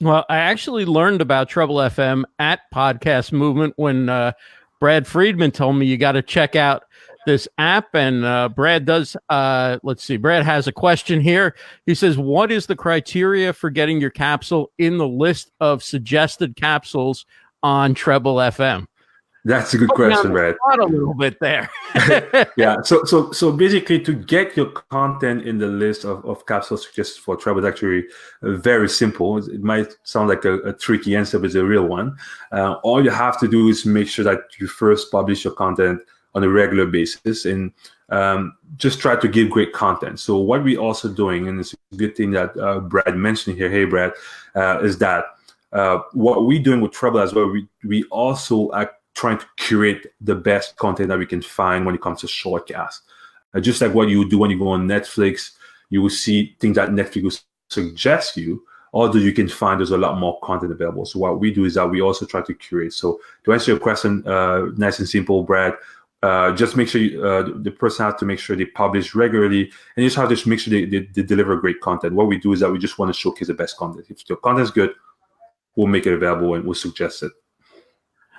Well, 0.00 0.24
I 0.28 0.36
actually 0.36 0.84
learned 0.84 1.20
about 1.20 1.48
Trebble 1.48 1.90
FM 1.90 2.24
at 2.38 2.60
Podcast 2.72 3.32
Movement 3.32 3.74
when 3.76 4.08
uh, 4.08 4.32
Brad 4.78 5.06
Friedman 5.06 5.50
told 5.50 5.76
me 5.76 5.86
you 5.86 5.96
got 5.96 6.12
to 6.12 6.22
check 6.22 6.54
out 6.54 6.84
this 7.26 7.48
app. 7.58 7.94
And 7.94 8.24
uh, 8.24 8.48
Brad 8.48 8.84
does, 8.84 9.16
uh, 9.28 9.78
let's 9.82 10.04
see, 10.04 10.16
Brad 10.16 10.44
has 10.44 10.66
a 10.66 10.72
question 10.72 11.20
here. 11.20 11.54
He 11.86 11.94
says, 11.94 12.18
What 12.18 12.50
is 12.50 12.66
the 12.66 12.76
criteria 12.76 13.52
for 13.52 13.70
getting 13.70 14.00
your 14.00 14.10
capsule 14.10 14.70
in 14.78 14.98
the 14.98 15.08
list 15.08 15.50
of 15.60 15.82
suggested 15.82 16.56
capsules 16.56 17.26
on 17.62 17.94
Trebble 17.94 18.36
FM? 18.36 18.86
That's 19.44 19.72
a 19.72 19.78
good 19.78 19.88
question, 19.90 20.32
Brad. 20.32 20.56
A 20.78 20.84
little 20.84 21.14
bit 21.14 21.38
there. 21.40 21.70
yeah. 22.56 22.82
So, 22.82 23.04
so, 23.04 23.32
so 23.32 23.50
basically, 23.50 23.98
to 24.00 24.12
get 24.12 24.56
your 24.56 24.66
content 24.66 25.44
in 25.44 25.56
the 25.58 25.68
list 25.68 26.04
of, 26.04 26.22
of 26.26 26.44
capsules 26.44 26.84
suggested 26.86 27.22
for 27.22 27.34
Trebble, 27.36 27.66
actually 27.66 28.04
uh, 28.42 28.56
very 28.56 28.88
simple. 28.90 29.38
It 29.38 29.62
might 29.62 29.96
sound 30.02 30.28
like 30.28 30.44
a, 30.44 30.58
a, 30.60 30.72
tricky 30.74 31.16
answer, 31.16 31.38
but 31.38 31.46
it's 31.46 31.54
a 31.54 31.64
real 31.64 31.86
one. 31.86 32.16
Uh, 32.52 32.74
all 32.82 33.02
you 33.02 33.10
have 33.10 33.38
to 33.40 33.48
do 33.48 33.68
is 33.68 33.86
make 33.86 34.08
sure 34.08 34.24
that 34.24 34.40
you 34.58 34.66
first 34.66 35.10
publish 35.10 35.44
your 35.44 35.54
content 35.54 36.02
on 36.34 36.44
a 36.44 36.48
regular 36.48 36.86
basis 36.86 37.44
and 37.44 37.72
um, 38.10 38.56
just 38.76 39.00
try 39.00 39.16
to 39.16 39.28
give 39.28 39.50
great 39.50 39.72
content. 39.72 40.20
So 40.20 40.38
what 40.38 40.64
we 40.64 40.76
also 40.76 41.08
doing, 41.08 41.48
and 41.48 41.60
it's 41.60 41.74
a 41.74 41.96
good 41.96 42.16
thing 42.16 42.30
that 42.32 42.56
uh, 42.56 42.80
Brad 42.80 43.16
mentioned 43.16 43.56
here, 43.56 43.70
hey 43.70 43.84
Brad, 43.84 44.12
uh, 44.54 44.80
is 44.82 44.98
that 44.98 45.24
uh, 45.72 45.98
what 46.12 46.46
we're 46.46 46.62
doing 46.62 46.80
with 46.80 46.92
Trebble 46.92 47.22
as 47.22 47.34
well, 47.34 47.50
we, 47.50 47.66
we 47.84 48.04
also 48.04 48.70
are 48.70 48.90
trying 49.14 49.38
to 49.38 49.46
curate 49.56 50.14
the 50.20 50.34
best 50.34 50.76
content 50.76 51.08
that 51.08 51.18
we 51.18 51.26
can 51.26 51.42
find 51.42 51.84
when 51.84 51.94
it 51.94 52.00
comes 52.00 52.20
to 52.20 52.26
shortcast. 52.26 53.00
Uh, 53.54 53.60
just 53.60 53.80
like 53.80 53.92
what 53.92 54.08
you 54.08 54.28
do 54.28 54.38
when 54.38 54.50
you 54.50 54.58
go 54.58 54.68
on 54.68 54.86
Netflix, 54.86 55.52
you 55.90 56.00
will 56.00 56.10
see 56.10 56.56
things 56.60 56.76
that 56.76 56.90
Netflix 56.90 57.22
will 57.22 57.32
suggest 57.68 58.36
you, 58.36 58.62
although 58.92 59.18
you 59.18 59.32
can 59.32 59.48
find 59.48 59.80
there's 59.80 59.90
a 59.90 59.98
lot 59.98 60.18
more 60.18 60.38
content 60.42 60.72
available. 60.72 61.04
So 61.04 61.18
what 61.18 61.40
we 61.40 61.52
do 61.52 61.64
is 61.64 61.74
that 61.74 61.88
we 61.88 62.00
also 62.00 62.26
try 62.26 62.42
to 62.42 62.54
curate. 62.54 62.92
So 62.92 63.20
to 63.44 63.52
answer 63.52 63.72
your 63.72 63.80
question, 63.80 64.26
uh, 64.26 64.66
nice 64.76 64.98
and 64.98 65.08
simple, 65.08 65.42
Brad, 65.42 65.74
uh, 66.22 66.52
just 66.52 66.76
make 66.76 66.88
sure 66.88 67.00
you, 67.00 67.24
uh, 67.24 67.48
the 67.62 67.70
person 67.70 68.04
has 68.04 68.14
to 68.16 68.24
make 68.24 68.38
sure 68.38 68.56
they 68.56 68.64
publish 68.64 69.14
regularly 69.14 69.62
and 69.62 70.02
you 70.02 70.06
just 70.06 70.16
have 70.16 70.28
to 70.28 70.48
make 70.48 70.58
sure 70.58 70.72
they, 70.72 70.84
they, 70.84 71.08
they, 71.14 71.22
deliver 71.22 71.56
great 71.56 71.80
content. 71.80 72.14
What 72.14 72.26
we 72.26 72.38
do 72.38 72.52
is 72.52 72.60
that 72.60 72.70
we 72.70 72.78
just 72.78 72.98
want 72.98 73.12
to 73.12 73.18
showcase 73.18 73.46
the 73.46 73.54
best 73.54 73.76
content. 73.76 74.06
If 74.08 74.28
your 74.28 74.38
content 74.38 74.64
is 74.64 74.70
good, 74.72 74.94
we'll 75.76 75.86
make 75.86 76.06
it 76.06 76.12
available 76.12 76.54
and 76.54 76.64
we'll 76.64 76.74
suggest 76.74 77.22
it. 77.22 77.32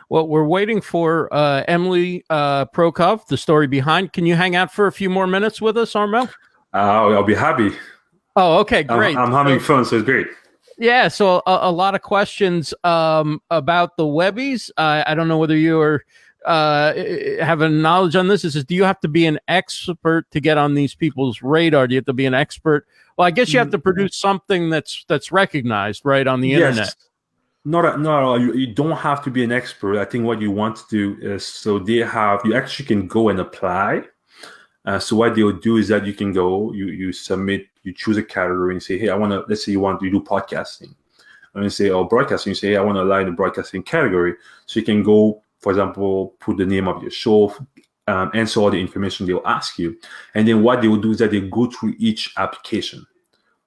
Well, 0.09 0.27
we're 0.27 0.45
waiting 0.45 0.81
for 0.81 1.33
uh, 1.33 1.63
Emily 1.67 2.25
uh, 2.29 2.65
Prokop, 2.65 3.27
the 3.27 3.37
story 3.37 3.67
behind. 3.67 4.11
Can 4.11 4.25
you 4.25 4.35
hang 4.35 4.55
out 4.55 4.73
for 4.73 4.87
a 4.87 4.91
few 4.91 5.09
more 5.09 5.27
minutes 5.27 5.61
with 5.61 5.77
us, 5.77 5.95
Armel? 5.95 6.27
Uh, 6.73 6.77
I'll 6.77 7.23
be 7.23 7.35
happy. 7.35 7.71
Oh, 8.35 8.57
okay, 8.59 8.83
great. 8.83 9.15
I'm, 9.15 9.27
I'm 9.27 9.31
having 9.31 9.59
fun, 9.59 9.85
so 9.85 9.97
it's 9.97 10.05
great. 10.05 10.27
Yeah, 10.79 11.09
so 11.09 11.43
a, 11.45 11.59
a 11.63 11.71
lot 11.71 11.93
of 11.93 12.01
questions 12.01 12.73
um, 12.83 13.41
about 13.51 13.97
the 13.97 14.03
Webbies. 14.03 14.71
Uh, 14.77 15.03
I 15.05 15.13
don't 15.13 15.27
know 15.27 15.37
whether 15.37 15.57
you 15.57 15.79
are 15.79 16.03
uh, 16.45 16.93
have 17.41 17.62
a 17.62 17.69
knowledge 17.69 18.15
on 18.15 18.28
this? 18.28 18.43
Is 18.45 18.63
do 18.63 18.75
you 18.75 18.84
have 18.84 18.99
to 19.02 19.08
be 19.08 19.25
an 19.25 19.39
expert 19.47 20.30
to 20.32 20.39
get 20.39 20.58
on 20.58 20.73
these 20.73 20.95
people's 20.95 21.41
radar? 21.41 21.88
Do 21.88 21.95
you 21.95 21.99
have 21.99 22.06
to 22.06 22.13
be 22.13 22.25
an 22.25 22.34
expert? 22.34 22.88
Well, 23.17 23.28
I 23.28 23.32
guess 23.32 23.52
you 23.52 23.60
have 23.60 23.71
to 23.71 23.80
produce 23.80 24.15
something 24.15 24.69
that's 24.69 25.06
that's 25.08 25.32
recognized, 25.32 26.06
right, 26.06 26.25
on 26.25 26.41
the 26.41 26.49
yes. 26.49 26.69
internet. 26.69 26.95
Not 27.65 27.99
not 27.99 28.19
at 28.19 28.23
all. 28.23 28.39
You, 28.39 28.54
you 28.54 28.73
don't 28.73 28.97
have 28.97 29.23
to 29.25 29.30
be 29.30 29.43
an 29.43 29.52
expert. 29.52 29.99
I 29.99 30.06
think 30.06 30.25
what 30.25 30.39
you 30.39 30.52
want 30.52 30.78
to 30.78 30.84
do 30.89 31.17
is 31.21 31.45
so 31.45 31.78
they 31.78 31.97
have 31.97 32.41
you 32.45 32.56
actually 32.56 32.86
can 32.86 33.08
go 33.08 33.30
and 33.30 33.39
apply. 33.39 34.04
Uh, 34.86 34.97
so 34.97 35.17
what 35.17 35.36
they'll 35.36 35.52
do 35.52 35.75
is 35.75 35.89
that 35.89 36.06
you 36.06 36.13
can 36.13 36.32
go, 36.32 36.71
you 36.71 36.88
you 36.88 37.12
submit, 37.12 37.67
you 37.84 37.93
choose 37.93 38.15
a 38.15 38.23
category 38.23 38.73
and 38.73 38.82
say, 38.82 38.97
hey, 38.97 39.10
I 39.10 39.15
want 39.15 39.34
to. 39.34 39.43
Let's 39.49 39.65
say 39.65 39.73
you 39.73 39.82
want 39.82 39.99
to 39.99 40.10
do 40.10 40.21
podcasting, 40.21 40.95
and 41.54 41.63
you 41.63 41.69
say, 41.69 41.89
oh, 41.89 42.06
broadcasting. 42.06 42.52
You 42.52 42.56
say, 42.56 42.69
hey, 42.69 42.78
I 42.78 42.82
want 42.82 42.95
to 42.95 43.04
align 43.04 43.25
the 43.25 43.34
broadcasting 43.34 43.84
category. 43.84 44.36
So 44.65 44.80
you 44.80 44.86
can 44.86 45.04
go 45.04 45.43
for 45.60 45.72
example, 45.72 46.36
put 46.39 46.58
the 46.58 46.65
name 46.65 46.88
of 46.88 47.02
your 47.02 47.12
show, 47.12 47.54
um, 48.08 48.32
answer 48.34 48.60
all 48.60 48.72
the 48.72 48.80
information 48.80 49.26
they'll 49.26 49.41
ask 49.45 49.78
you. 49.78 49.95
And 50.34 50.48
then 50.48 50.63
what 50.63 50.82
they 50.82 50.88
will 50.88 50.98
do 50.98 51.12
is 51.12 51.19
that 51.19 51.32
they 51.32 51.41
go 51.41 51.67
through 51.67 51.95
each 52.00 52.34
application, 52.38 53.06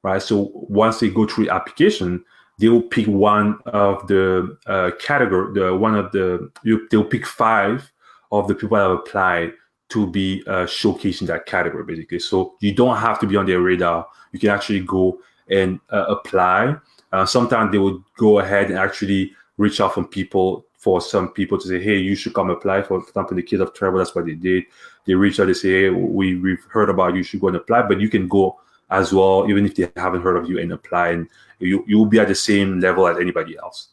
right? 0.03 0.21
So 0.21 0.51
once 0.53 1.01
they 1.01 1.11
go 1.11 1.27
through 1.27 1.45
the 1.47 1.55
application, 1.55 2.25
they 2.59 2.69
will 2.69 2.83
pick 2.83 3.07
one 3.07 3.59
of 3.67 4.07
the 4.09 4.57
uh, 4.67 4.91
category, 5.01 5.53
the 5.55 5.77
one 5.77 5.95
of 5.95 6.13
the, 6.13 6.51
you, 6.65 6.87
they'll 6.91 7.05
pick 7.05 7.27
five 7.27 7.93
of 8.31 8.49
the 8.49 8.55
people 8.55 8.77
that 8.77 8.85
have 8.85 8.99
applied 8.99 9.53
to 9.91 10.07
be 10.07 10.43
uh, 10.47 10.65
showcasing 10.65 11.27
that 11.27 11.47
category, 11.47 11.85
basically. 11.85 12.19
So 12.19 12.55
you 12.61 12.75
don't 12.75 12.97
have 12.97 13.19
to 13.21 13.27
be 13.27 13.37
on 13.37 13.47
their 13.47 13.61
radar. 13.61 14.07
You 14.33 14.39
can 14.39 14.49
actually 14.49 14.81
go 14.81 15.19
and 15.51 15.79
uh, 15.91 16.07
apply. 16.09 16.77
Uh, 17.13 17.27
sometimes 17.27 17.73
they 17.73 17.79
will 17.79 18.03
go 18.17 18.39
ahead 18.39 18.71
and 18.71 18.79
actually 18.79 19.33
reach 19.59 19.81
out 19.81 19.93
from 19.95 20.07
people 20.07 20.65
for 20.83 21.01
some 21.01 21.29
people 21.29 21.59
to 21.59 21.69
say, 21.69 21.81
hey, 21.81 21.97
you 21.97 22.17
should 22.17 22.35
come 22.35 22.51
apply. 22.51 22.83
For 22.83 22.99
example, 22.99 23.37
the 23.37 23.43
kids 23.45 23.63
of 23.63 23.73
Trebble, 23.73 23.99
that's 23.99 24.17
what 24.17 24.27
they 24.27 24.35
did. 24.35 24.65
They 25.05 25.15
reach 25.15 25.39
out, 25.39 25.47
they 25.47 25.55
say, 25.55 25.83
hey, 25.83 25.91
we, 25.91 26.35
we've 26.35 26.65
heard 26.69 26.91
about 26.91 27.13
you, 27.13 27.19
you 27.19 27.23
should 27.23 27.41
go 27.41 27.47
and 27.47 27.57
apply. 27.57 27.83
But 27.83 28.01
you 28.01 28.09
can 28.09 28.27
go 28.27 28.59
as 28.91 29.13
well, 29.13 29.47
even 29.49 29.65
if 29.65 29.77
they 29.77 29.89
haven't 29.97 30.23
heard 30.23 30.37
of 30.37 30.51
you 30.51 30.59
and 30.59 30.73
apply, 30.73 31.11
and 31.11 31.29
you, 31.61 31.85
you 31.87 31.99
will 31.99 32.07
be 32.07 32.19
at 32.19 32.27
the 32.27 32.35
same 32.35 32.81
level 32.81 33.07
as 33.07 33.17
anybody 33.17 33.57
else. 33.57 33.91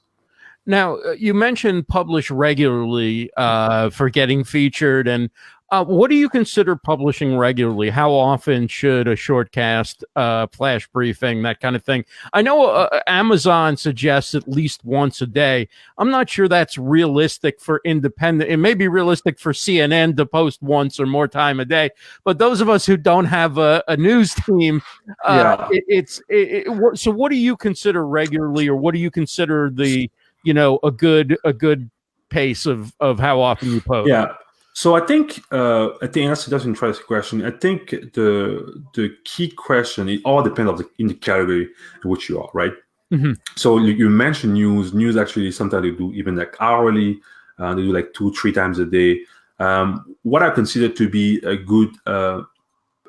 Now, 0.66 0.96
uh, 0.96 1.12
you 1.12 1.36
mentioned 1.36 1.88
publish 1.88 2.32
regularly 2.32 3.30
uh, 3.38 3.92
for 3.92 4.10
getting 4.10 4.44
featured, 4.44 5.08
and 5.08 5.30
uh, 5.72 5.86
what 5.86 6.10
do 6.10 6.16
you 6.16 6.30
consider 6.30 6.76
publishing 6.76 7.38
regularly? 7.38 7.90
How 7.90 8.12
often 8.12 8.68
should 8.68 9.08
a 9.08 9.16
shortcast, 9.16 10.04
uh, 10.16 10.48
flash 10.48 10.88
briefing, 10.88 11.44
that 11.44 11.60
kind 11.60 11.76
of 11.76 11.84
thing? 11.84 12.06
I 12.34 12.42
know 12.42 12.66
uh, 12.66 13.02
Amazon 13.08 13.78
suggests 13.78 14.34
at 14.34 14.48
least 14.48 14.84
once 14.84 15.22
a 15.22 15.28
day. 15.28 15.70
I'm 15.98 16.10
not 16.10 16.30
sure 16.30 16.48
that's 16.48 16.78
realistic 16.78 17.60
for 17.62 17.82
independent. 17.86 18.50
It 18.50 18.58
may 18.58 18.74
be 18.74 18.88
realistic 18.88 19.40
for 19.40 19.54
CNN 19.54 20.18
to 20.18 20.26
post 20.26 20.62
once 20.62 21.00
or 21.00 21.06
more 21.06 21.28
time 21.28 21.60
a 21.60 21.66
day, 21.66 21.92
but 22.24 22.40
those 22.40 22.62
of 22.62 22.70
us 22.70 22.86
who 22.86 22.98
don't 22.98 23.26
have 23.26 23.58
a, 23.58 23.84
a 23.88 23.96
news 23.96 24.34
team, 24.34 24.82
uh, 25.24 25.58
yeah. 25.60 25.68
it, 25.72 25.84
it's 25.88 26.20
it, 26.30 26.68
it, 26.68 26.98
so. 26.98 27.12
What 27.20 27.32
do 27.32 27.36
you 27.36 27.58
consider 27.58 28.08
regularly, 28.08 28.68
or 28.68 28.76
what 28.76 28.94
do 28.94 29.00
you 29.00 29.12
consider 29.12 29.70
the 29.70 30.10
you 30.44 30.54
know 30.54 30.80
a 30.84 30.92
good 30.92 31.38
a 31.44 31.52
good 31.52 31.92
pace 32.30 32.66
of 32.66 32.94
of 33.00 33.20
how 33.20 33.42
often 33.42 33.72
you 33.72 33.82
post? 33.82 34.08
Yeah. 34.08 34.34
So 34.80 34.96
I 34.96 35.06
think 35.06 35.44
uh, 35.52 35.90
I 36.02 36.08
think 36.08 36.30
answer 36.30 36.50
does 36.50 36.66
interesting 36.66 37.06
question. 37.06 37.44
I 37.44 37.52
think 37.52 37.90
the 37.90 38.82
the 38.94 39.14
key 39.26 39.50
question 39.50 40.08
it 40.08 40.22
all 40.24 40.42
depends 40.42 40.72
on 40.72 40.78
the 40.78 40.90
in 41.00 41.08
the 41.08 41.16
category 41.16 41.68
in 42.02 42.10
which 42.10 42.30
you 42.30 42.42
are, 42.42 42.50
right? 42.54 42.72
Mm-hmm. 43.12 43.34
So 43.58 43.78
you 43.78 44.10
mentioned 44.10 44.54
news. 44.54 44.94
News 44.94 45.18
actually 45.18 45.52
sometimes 45.52 45.84
they 45.84 45.92
do 45.92 46.14
even 46.14 46.38
like 46.38 46.56
hourly. 46.62 47.20
Uh, 47.58 47.76
they 47.76 47.82
do 47.82 47.92
like 47.92 48.14
two 48.14 48.32
three 48.32 48.54
times 48.54 48.80
a 48.80 48.86
day. 48.86 49.20
Um, 49.60 50.16
what 50.24 50.44
I 50.44 50.50
consider 50.50 50.88
to 50.88 51.10
be 51.10 51.42
a 51.44 51.58
good 51.58 51.90
uh, 52.06 52.44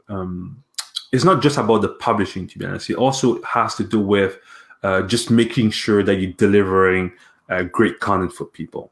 um, 0.08 0.64
it's 1.12 1.22
not 1.22 1.40
just 1.40 1.56
about 1.56 1.82
the 1.82 1.90
publishing 1.90 2.48
to 2.48 2.58
be 2.58 2.66
honest. 2.66 2.90
It 2.90 2.96
also 2.96 3.40
has 3.42 3.76
to 3.76 3.84
do 3.84 4.00
with 4.00 4.38
uh, 4.82 5.02
just 5.02 5.30
making 5.30 5.70
sure 5.70 6.02
that 6.02 6.16
you're 6.16 6.32
delivering 6.32 7.12
uh, 7.48 7.62
great 7.62 8.00
content 8.00 8.32
for 8.32 8.46
people 8.46 8.90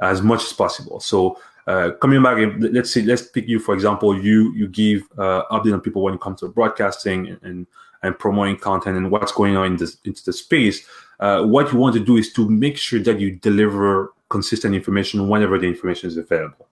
as 0.00 0.20
much 0.20 0.44
as 0.44 0.52
possible. 0.52 1.00
So 1.00 1.38
uh, 1.68 1.90
coming 2.00 2.22
back, 2.22 2.38
let's 2.58 2.90
see, 2.90 3.02
let's 3.02 3.22
pick 3.22 3.46
you 3.46 3.58
for 3.58 3.74
example. 3.74 4.18
You 4.18 4.52
you 4.54 4.68
give 4.68 5.02
uh, 5.18 5.42
update 5.50 5.74
on 5.74 5.80
people 5.82 6.02
when 6.02 6.14
it 6.14 6.20
comes 6.20 6.40
to 6.40 6.48
broadcasting 6.48 7.38
and 7.42 7.66
and 8.02 8.18
promoting 8.18 8.56
content 8.56 8.96
and 8.96 9.10
what's 9.10 9.32
going 9.32 9.56
on 9.56 9.66
in 9.66 9.76
this 9.76 9.98
into 10.04 10.24
the 10.24 10.32
space. 10.32 10.86
Uh, 11.20 11.44
what 11.44 11.70
you 11.70 11.78
want 11.78 11.94
to 11.94 12.00
do 12.00 12.16
is 12.16 12.32
to 12.32 12.48
make 12.48 12.78
sure 12.78 13.00
that 13.00 13.20
you 13.20 13.32
deliver 13.32 14.14
consistent 14.30 14.74
information 14.74 15.28
whenever 15.28 15.58
the 15.58 15.66
information 15.66 16.08
is 16.08 16.16
available, 16.16 16.68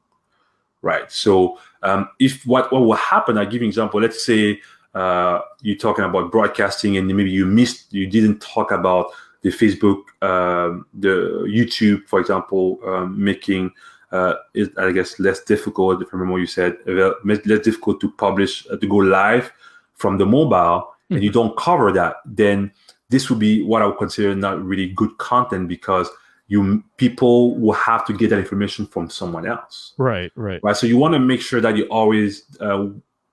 right? 0.80 1.12
So 1.12 1.58
um, 1.82 2.08
if 2.18 2.46
what 2.46 2.72
what 2.72 2.80
will 2.80 2.94
happen, 2.94 3.36
I 3.36 3.44
give 3.44 3.60
you 3.60 3.66
an 3.66 3.68
example. 3.68 4.00
Let's 4.00 4.24
say 4.24 4.62
uh, 4.94 5.40
you're 5.60 5.76
talking 5.76 6.06
about 6.06 6.32
broadcasting 6.32 6.96
and 6.96 7.06
maybe 7.06 7.30
you 7.30 7.44
missed, 7.44 7.92
you 7.92 8.06
didn't 8.06 8.40
talk 8.40 8.70
about 8.70 9.10
the 9.42 9.50
Facebook, 9.50 10.04
um, 10.22 10.86
the 10.94 11.44
YouTube, 11.46 12.06
for 12.06 12.18
example, 12.18 12.80
um, 12.86 13.22
making 13.22 13.72
uh, 14.12 14.34
is 14.54 14.68
I 14.76 14.92
guess 14.92 15.18
less 15.18 15.42
difficult. 15.42 16.02
If 16.02 16.08
I 16.08 16.10
remember 16.12 16.32
what 16.32 16.40
you 16.40 16.46
said, 16.46 16.76
less 16.86 17.60
difficult 17.60 18.00
to 18.00 18.10
publish 18.10 18.66
uh, 18.70 18.76
to 18.76 18.86
go 18.86 18.96
live 18.96 19.52
from 19.94 20.18
the 20.18 20.26
mobile, 20.26 20.56
mm-hmm. 20.56 21.14
and 21.14 21.24
you 21.24 21.30
mm-hmm. 21.30 21.40
don't 21.40 21.56
cover 21.56 21.92
that, 21.92 22.16
then 22.24 22.72
this 23.08 23.30
would 23.30 23.38
be 23.38 23.62
what 23.62 23.82
I 23.82 23.86
would 23.86 23.98
consider 23.98 24.34
not 24.34 24.62
really 24.64 24.88
good 24.88 25.16
content 25.18 25.68
because 25.68 26.08
you 26.48 26.82
people 26.96 27.58
will 27.58 27.74
have 27.74 28.06
to 28.06 28.12
get 28.12 28.30
that 28.30 28.38
information 28.38 28.86
from 28.86 29.10
someone 29.10 29.46
else. 29.46 29.94
Right, 29.98 30.30
right, 30.36 30.60
right. 30.62 30.76
So 30.76 30.86
you 30.86 30.96
want 30.96 31.14
to 31.14 31.18
make 31.18 31.40
sure 31.40 31.60
that 31.60 31.76
you 31.76 31.86
always, 31.86 32.44
uh, 32.60 32.86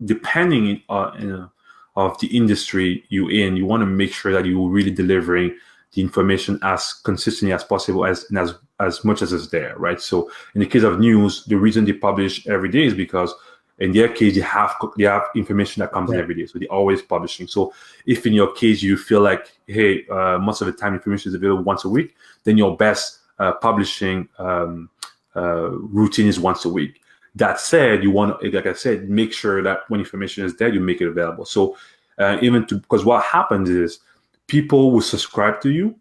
depending 0.04 0.82
on 0.90 1.32
uh, 1.32 1.48
of 1.96 2.20
the 2.20 2.36
industry 2.36 3.04
you 3.10 3.30
in, 3.30 3.56
you 3.56 3.66
want 3.66 3.82
to 3.82 3.86
make 3.86 4.12
sure 4.12 4.32
that 4.32 4.46
you're 4.46 4.70
really 4.70 4.92
delivering 4.92 5.56
the 5.94 6.02
information 6.02 6.60
as 6.64 6.94
consistently 7.04 7.54
as 7.54 7.64
possible 7.64 8.06
as 8.06 8.26
and 8.30 8.40
as 8.40 8.56
as 8.80 9.06
much 9.06 9.22
as 9.22 9.32
is 9.32 9.50
there, 9.50 9.76
right? 9.78 10.02
So 10.02 10.30
in 10.56 10.62
the 10.62 10.68
case 10.68 10.84
of 10.84 11.00
news, 11.00 11.46
the 11.46 11.58
reason 11.58 11.86
they 11.86 11.94
publish 11.94 12.46
every 12.48 12.70
day 12.70 12.86
is 12.86 12.94
because 12.94 13.34
in 13.80 13.92
their 13.92 14.10
case 14.10 14.36
they 14.36 14.42
have 14.42 14.76
they 14.98 15.06
have 15.06 15.24
information 15.36 15.82
that 15.82 15.92
comes 15.92 16.10
right. 16.10 16.18
in 16.18 16.22
every 16.22 16.36
day, 16.36 16.46
so 16.46 16.60
they're 16.60 16.68
always 16.68 17.02
publishing. 17.02 17.48
So 17.48 17.74
if 18.06 18.26
in 18.26 18.34
your 18.34 18.54
case 18.54 18.82
you 18.82 18.98
feel 18.98 19.22
like 19.22 19.52
hey, 19.68 20.06
uh, 20.08 20.40
most 20.40 20.62
of 20.62 20.68
the 20.68 20.74
time 20.74 20.94
information 20.94 21.30
is 21.30 21.36
available 21.36 21.64
once 21.64 21.86
a 21.86 21.90
week, 21.90 22.16
then 22.44 22.58
your 22.58 22.76
best 22.76 23.20
uh, 23.40 23.54
publishing 23.54 24.28
um, 24.40 24.90
uh, 25.36 25.70
routine 25.70 26.28
is 26.28 26.40
once 26.40 26.66
a 26.66 26.70
week. 26.70 27.02
That 27.36 27.60
said, 27.60 28.04
you 28.04 28.12
want 28.12 28.44
like 28.54 28.66
I 28.66 28.74
said, 28.74 29.10
make 29.10 29.34
sure 29.34 29.62
that 29.62 29.82
when 29.90 30.00
information 30.00 30.44
is 30.46 30.56
there, 30.56 30.74
you 30.74 30.80
make 30.80 31.02
it 31.02 31.08
available. 31.08 31.46
So 31.46 31.78
uh, 32.18 32.38
even 32.42 32.66
to 32.68 32.76
because 32.76 33.06
what 33.06 33.24
happens 33.24 33.70
is 33.70 34.00
people 34.48 34.92
will 34.92 35.02
subscribe 35.02 35.62
to 35.62 35.72
you 35.72 35.96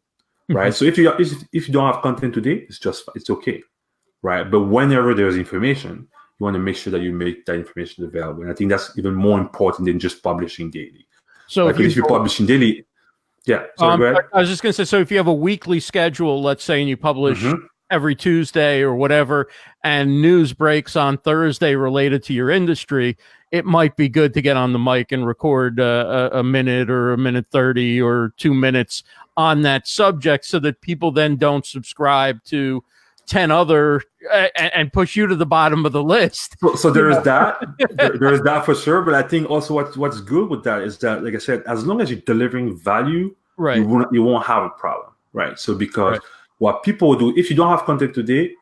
right? 0.49 0.73
Mm-hmm. 0.73 0.77
So 0.77 0.85
if 0.85 0.99
you 0.99 1.13
if, 1.19 1.33
if 1.53 1.69
you 1.69 1.75
don't 1.75 1.93
have 1.93 2.03
content 2.03 2.35
today, 2.35 2.65
it's 2.69 2.79
just 2.79 3.05
it's 3.15 3.31
okay, 3.31 3.63
right? 4.23 4.49
But 4.49 4.63
whenever 4.63 5.15
there's 5.15 5.37
information, 5.37 6.09
you 6.39 6.45
want 6.45 6.55
to 6.55 6.61
make 6.61 6.77
sure 6.77 6.91
that 6.91 7.01
you 7.01 7.13
make 7.13 7.45
that 7.47 7.55
information 7.55 8.05
available, 8.05 8.43
and 8.43 8.51
I 8.51 8.55
think 8.55 8.71
that's 8.71 8.97
even 8.99 9.15
more 9.15 9.39
important 9.39 9.87
than 9.87 9.99
just 9.99 10.23
publishing 10.23 10.71
daily. 10.71 11.07
So 11.49 11.67
like 11.67 11.79
if, 11.79 11.97
you, 11.97 12.05
are 12.05 12.09
publishing 12.09 12.47
daily, 12.47 12.87
yeah. 13.45 13.65
Sorry, 13.79 14.09
um, 14.09 14.23
I 14.33 14.41
was 14.41 14.49
just 14.49 14.63
going 14.63 14.73
to 14.73 14.75
say, 14.75 14.89
so 14.89 15.01
if 15.01 15.11
you 15.11 15.19
have 15.19 15.27
a 15.27 15.35
weekly 15.35 15.81
schedule, 15.81 16.43
let's 16.43 16.65
say, 16.65 16.81
and 16.81 16.89
you 16.89 16.97
publish. 16.97 17.41
Mm-hmm. 17.41 17.67
Every 17.91 18.17
Tuesday 18.17 18.81
or 18.81 18.95
whatever, 18.95 19.51
and 19.85 20.23
news 20.23 20.55
breaks 20.55 20.97
on 20.97 21.19
Thursday 21.19 21.75
related 21.75 22.23
to 22.23 22.33
your 22.33 22.49
industry, 22.49 23.19
it 23.53 23.67
might 23.67 23.97
be 23.97 24.09
good 24.09 24.33
to 24.35 24.41
get 24.41 24.57
on 24.57 24.73
the 24.73 24.79
mic 24.79 25.13
and 25.13 25.27
record 25.27 25.79
uh, 25.79 26.31
a, 26.33 26.39
a, 26.39 26.43
minute 26.43 26.91
or 26.91 27.13
a 27.13 27.19
minute 27.19 27.47
30 27.53 28.01
or 28.01 28.33
two 28.39 28.55
minutes 28.55 29.05
on 29.37 29.61
that 29.63 29.87
subject 29.87 30.47
so 30.47 30.59
that 30.59 30.81
people 30.81 31.13
then 31.13 31.37
don't 31.37 31.67
subscribe 31.67 32.43
to 32.45 32.83
10 33.27 33.51
other 33.51 34.03
uh, 34.33 34.49
and, 34.57 34.93
push 34.93 35.15
you 35.15 35.27
to 35.27 35.37
the 35.37 35.47
bottom 35.47 35.87
of 35.87 35.93
the 35.93 36.03
list. 36.03 36.57
So, 36.61 36.75
so 36.75 36.91
there 36.91 37.11
is 37.11 37.23
that. 37.25 37.63
there, 37.91 38.19
there 38.19 38.33
is 38.33 38.43
that 38.43 38.65
for 38.65 38.75
sure. 38.75 39.03
But 39.03 39.15
I 39.15 39.23
think 39.23 39.49
also 39.49 39.75
what, 39.75 39.97
what's 39.97 40.21
good 40.21 40.49
with 40.49 40.65
that 40.65 40.83
is 40.83 40.99
that, 40.99 41.23
like 41.23 41.35
I 41.35 41.39
said, 41.39 41.63
as 41.67 41.87
long 41.87 42.01
as 42.01 42.11
you're 42.11 42.21
delivering 42.21 42.77
value, 42.77 43.35
right. 43.59 43.79
you, 43.79 43.87
won't, 43.87 44.13
you 44.13 44.23
won't 44.23 44.47
have 44.47 44.65
a 44.65 44.71
problem. 44.71 45.13
Right. 45.35 45.59
So 45.59 45.75
because 45.75 46.13
right. 46.13 46.21
what 46.59 46.83
people 46.83 47.15
do, 47.17 47.37
if 47.37 47.49
you 47.51 47.57
don't 47.57 47.71
have 47.71 47.85
content 47.85 48.15
today, 48.15 48.55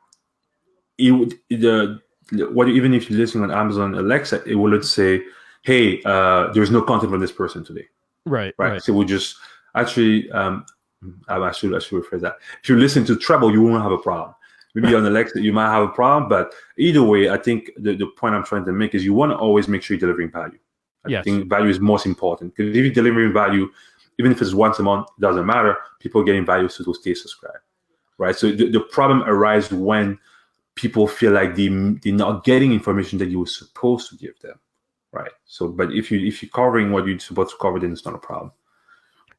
it 0.98 1.12
would, 1.12 1.34
the, 1.48 2.00
what 2.32 2.68
even 2.68 2.94
if 2.94 3.10
you're 3.10 3.18
listening 3.18 3.44
on 3.44 3.50
Amazon 3.50 3.94
Alexa, 3.94 4.42
it 4.46 4.54
will 4.54 4.80
say, 4.82 5.22
"Hey, 5.62 6.02
uh, 6.04 6.52
there's 6.52 6.70
no 6.70 6.82
content 6.82 7.10
from 7.10 7.20
this 7.20 7.32
person 7.32 7.64
today." 7.64 7.88
Right, 8.26 8.54
right. 8.58 8.72
right. 8.72 8.82
So 8.82 8.92
we 8.92 9.04
just 9.04 9.36
actually, 9.74 10.30
um, 10.30 10.66
I 11.28 11.52
should 11.52 11.74
I 11.74 11.78
should 11.78 12.02
rephrase 12.02 12.20
that. 12.20 12.36
If 12.62 12.68
you 12.68 12.76
listen 12.76 13.04
to 13.06 13.16
Trebble, 13.16 13.52
you 13.52 13.62
won't 13.62 13.82
have 13.82 13.92
a 13.92 13.98
problem. 13.98 14.34
Maybe 14.74 14.94
on 14.96 15.04
Alexa, 15.04 15.40
you 15.40 15.52
might 15.52 15.70
have 15.70 15.82
a 15.82 15.88
problem, 15.88 16.28
but 16.28 16.52
either 16.78 17.02
way, 17.02 17.30
I 17.30 17.36
think 17.36 17.70
the, 17.76 17.96
the 17.96 18.06
point 18.06 18.34
I'm 18.34 18.44
trying 18.44 18.64
to 18.66 18.72
make 18.72 18.94
is 18.94 19.04
you 19.04 19.14
want 19.14 19.32
to 19.32 19.36
always 19.36 19.68
make 19.68 19.82
sure 19.82 19.96
you're 19.96 20.00
delivering 20.00 20.30
value. 20.30 20.58
I 21.04 21.08
yes. 21.08 21.24
think 21.24 21.48
value 21.48 21.70
is 21.70 21.80
most 21.80 22.06
important 22.06 22.54
because 22.54 22.76
if 22.76 22.84
you're 22.84 22.92
delivering 22.92 23.32
value, 23.32 23.70
even 24.18 24.32
if 24.32 24.42
it's 24.42 24.52
once 24.52 24.78
a 24.78 24.82
month, 24.82 25.08
it 25.16 25.20
doesn't 25.20 25.46
matter. 25.46 25.78
People 25.98 26.22
getting 26.22 26.44
value, 26.44 26.68
so 26.68 26.84
they'll 26.84 26.94
stay 26.94 27.14
subscribed, 27.14 27.64
right? 28.18 28.36
So 28.36 28.52
the, 28.52 28.68
the 28.68 28.80
problem 28.80 29.22
arises 29.22 29.72
when 29.72 30.18
people 30.80 31.06
feel 31.06 31.32
like 31.32 31.54
they, 31.54 31.68
they're 31.68 32.12
not 32.12 32.44
getting 32.44 32.72
information 32.72 33.18
that 33.18 33.28
you 33.28 33.40
were 33.40 33.46
supposed 33.46 34.08
to 34.10 34.16
give 34.16 34.38
them, 34.40 34.58
right? 35.12 35.32
So, 35.44 35.68
but 35.68 35.92
if 35.92 36.10
you 36.10 36.26
if 36.26 36.42
you're 36.42 36.50
covering 36.50 36.90
what 36.90 37.06
you're 37.06 37.18
supposed 37.18 37.50
to 37.50 37.56
cover, 37.60 37.78
then 37.78 37.92
it's 37.92 38.04
not 38.04 38.14
a 38.14 38.18
problem. 38.18 38.52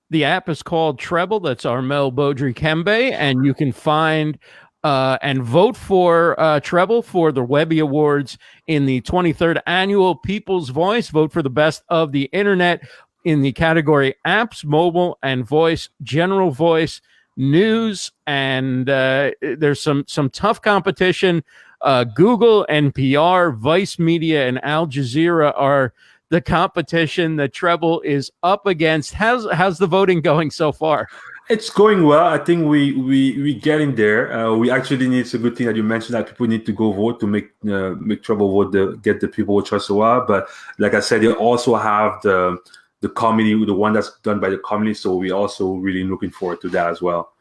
The 0.10 0.26
app 0.26 0.50
is 0.50 0.62
called 0.62 1.00
Trebble. 1.00 1.42
That's 1.42 1.66
Armel 1.66 2.12
Beaudry 2.12 2.54
Kembe, 2.54 3.14
and 3.14 3.46
you 3.46 3.54
can 3.54 3.72
find 3.72 4.38
uh, 4.84 5.18
and 5.22 5.44
vote 5.44 5.78
for 5.78 6.40
uh, 6.40 6.60
Trebble 6.60 7.04
for 7.04 7.32
the 7.32 7.44
Webby 7.44 7.80
Awards 7.80 8.38
in 8.68 8.86
the 8.86 9.02
23rd 9.02 9.62
annual 9.66 10.16
People's 10.16 10.70
Voice. 10.70 11.10
Vote 11.10 11.32
for 11.32 11.42
the 11.42 11.50
best 11.50 11.84
of 11.90 12.12
the 12.12 12.24
internet 12.34 12.82
in 13.24 13.42
the 13.42 13.52
category 13.52 14.16
apps, 14.26 14.66
mobile, 14.66 15.18
and 15.22 15.46
voice, 15.46 15.90
general 16.02 16.52
voice, 16.52 17.02
news, 17.38 18.12
and 18.28 18.90
uh, 18.90 19.32
there's 19.42 19.82
some 19.82 20.04
some 20.08 20.30
tough 20.30 20.62
competition. 20.62 21.44
Uh, 21.82 22.04
Google, 22.04 22.66
NPR, 22.70 23.56
Vice 23.56 23.98
Media, 23.98 24.48
and 24.48 24.64
Al 24.64 24.88
Jazeera 24.88 25.54
are 25.56 25.94
the 26.30 26.42
competition 26.42 27.36
that 27.36 27.54
Trebble 27.54 28.04
is 28.04 28.32
up 28.42 28.66
against. 28.66 29.14
How's 29.14 29.52
how's 29.52 29.78
the 29.78 29.88
voting 29.88 30.22
going 30.22 30.52
so 30.52 30.72
far? 30.72 31.08
It's 31.50 31.70
going 31.70 32.06
well. 32.06 32.26
I 32.28 32.38
think 32.38 32.68
we 32.68 32.94
we 32.94 33.42
we 33.42 33.54
getting 33.54 33.96
there. 33.96 34.32
Uh, 34.32 34.56
we 34.56 34.72
actually 34.72 35.10
need. 35.10 35.20
It's 35.20 35.34
a 35.34 35.38
good 35.38 35.58
thing 35.58 35.68
that 35.68 35.76
you 35.76 35.84
mentioned 35.84 36.14
that 36.16 36.28
people 36.28 36.48
need 36.48 36.66
to 36.66 36.72
go 36.72 36.94
vote 36.94 37.20
to 37.20 37.28
make 37.28 37.52
uh, 37.66 37.96
make 38.00 38.24
Trebble 38.24 38.52
vote 38.54 38.72
the 38.72 38.98
get 39.02 39.20
the 39.20 39.28
people 39.28 39.60
who 39.60 39.66
trust 39.66 39.90
a 39.90 39.94
while. 39.94 40.26
But 40.26 40.48
like 40.78 40.94
I 40.94 41.02
said, 41.02 41.22
you 41.24 41.34
also 41.34 41.76
have 41.76 42.22
the 42.22 42.58
the 43.02 43.10
committee, 43.10 43.66
the 43.66 43.74
one 43.74 43.94
that's 43.94 44.18
done 44.20 44.40
by 44.40 44.50
the 44.50 44.58
committee. 44.60 44.94
So 44.94 45.16
we 45.16 45.32
also 45.32 45.74
really 45.74 46.04
looking 46.04 46.32
forward 46.32 46.62
to 46.62 46.70
that 46.70 46.88
as 46.88 47.02
well. 47.02 47.34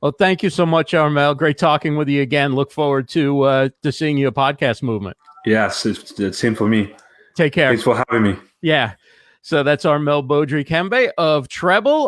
Well, 0.00 0.12
thank 0.12 0.42
you 0.42 0.50
so 0.50 0.66
much, 0.66 0.94
Armel. 0.94 1.36
Great 1.36 1.58
talking 1.58 1.96
with 1.96 2.08
you 2.08 2.22
again. 2.22 2.54
Look 2.54 2.72
forward 2.72 3.08
to 3.10 3.42
uh, 3.42 3.68
to 3.82 3.92
seeing 3.92 4.18
you 4.18 4.26
a 4.28 4.32
podcast 4.32 4.82
movement. 4.82 5.16
Yes, 5.46 5.86
it's 5.86 6.12
the 6.12 6.32
same 6.32 6.54
for 6.56 6.68
me. 6.68 6.94
Take 7.36 7.52
care. 7.52 7.68
Thanks 7.68 7.84
for 7.84 7.96
having 7.96 8.22
me. 8.22 8.36
Yeah. 8.60 8.94
So 9.42 9.62
that's 9.62 9.84
Armel 9.84 10.22
Beaudry 10.22 10.64
Kembe 10.66 11.10
of 11.18 11.48
Trebble. 11.48 12.00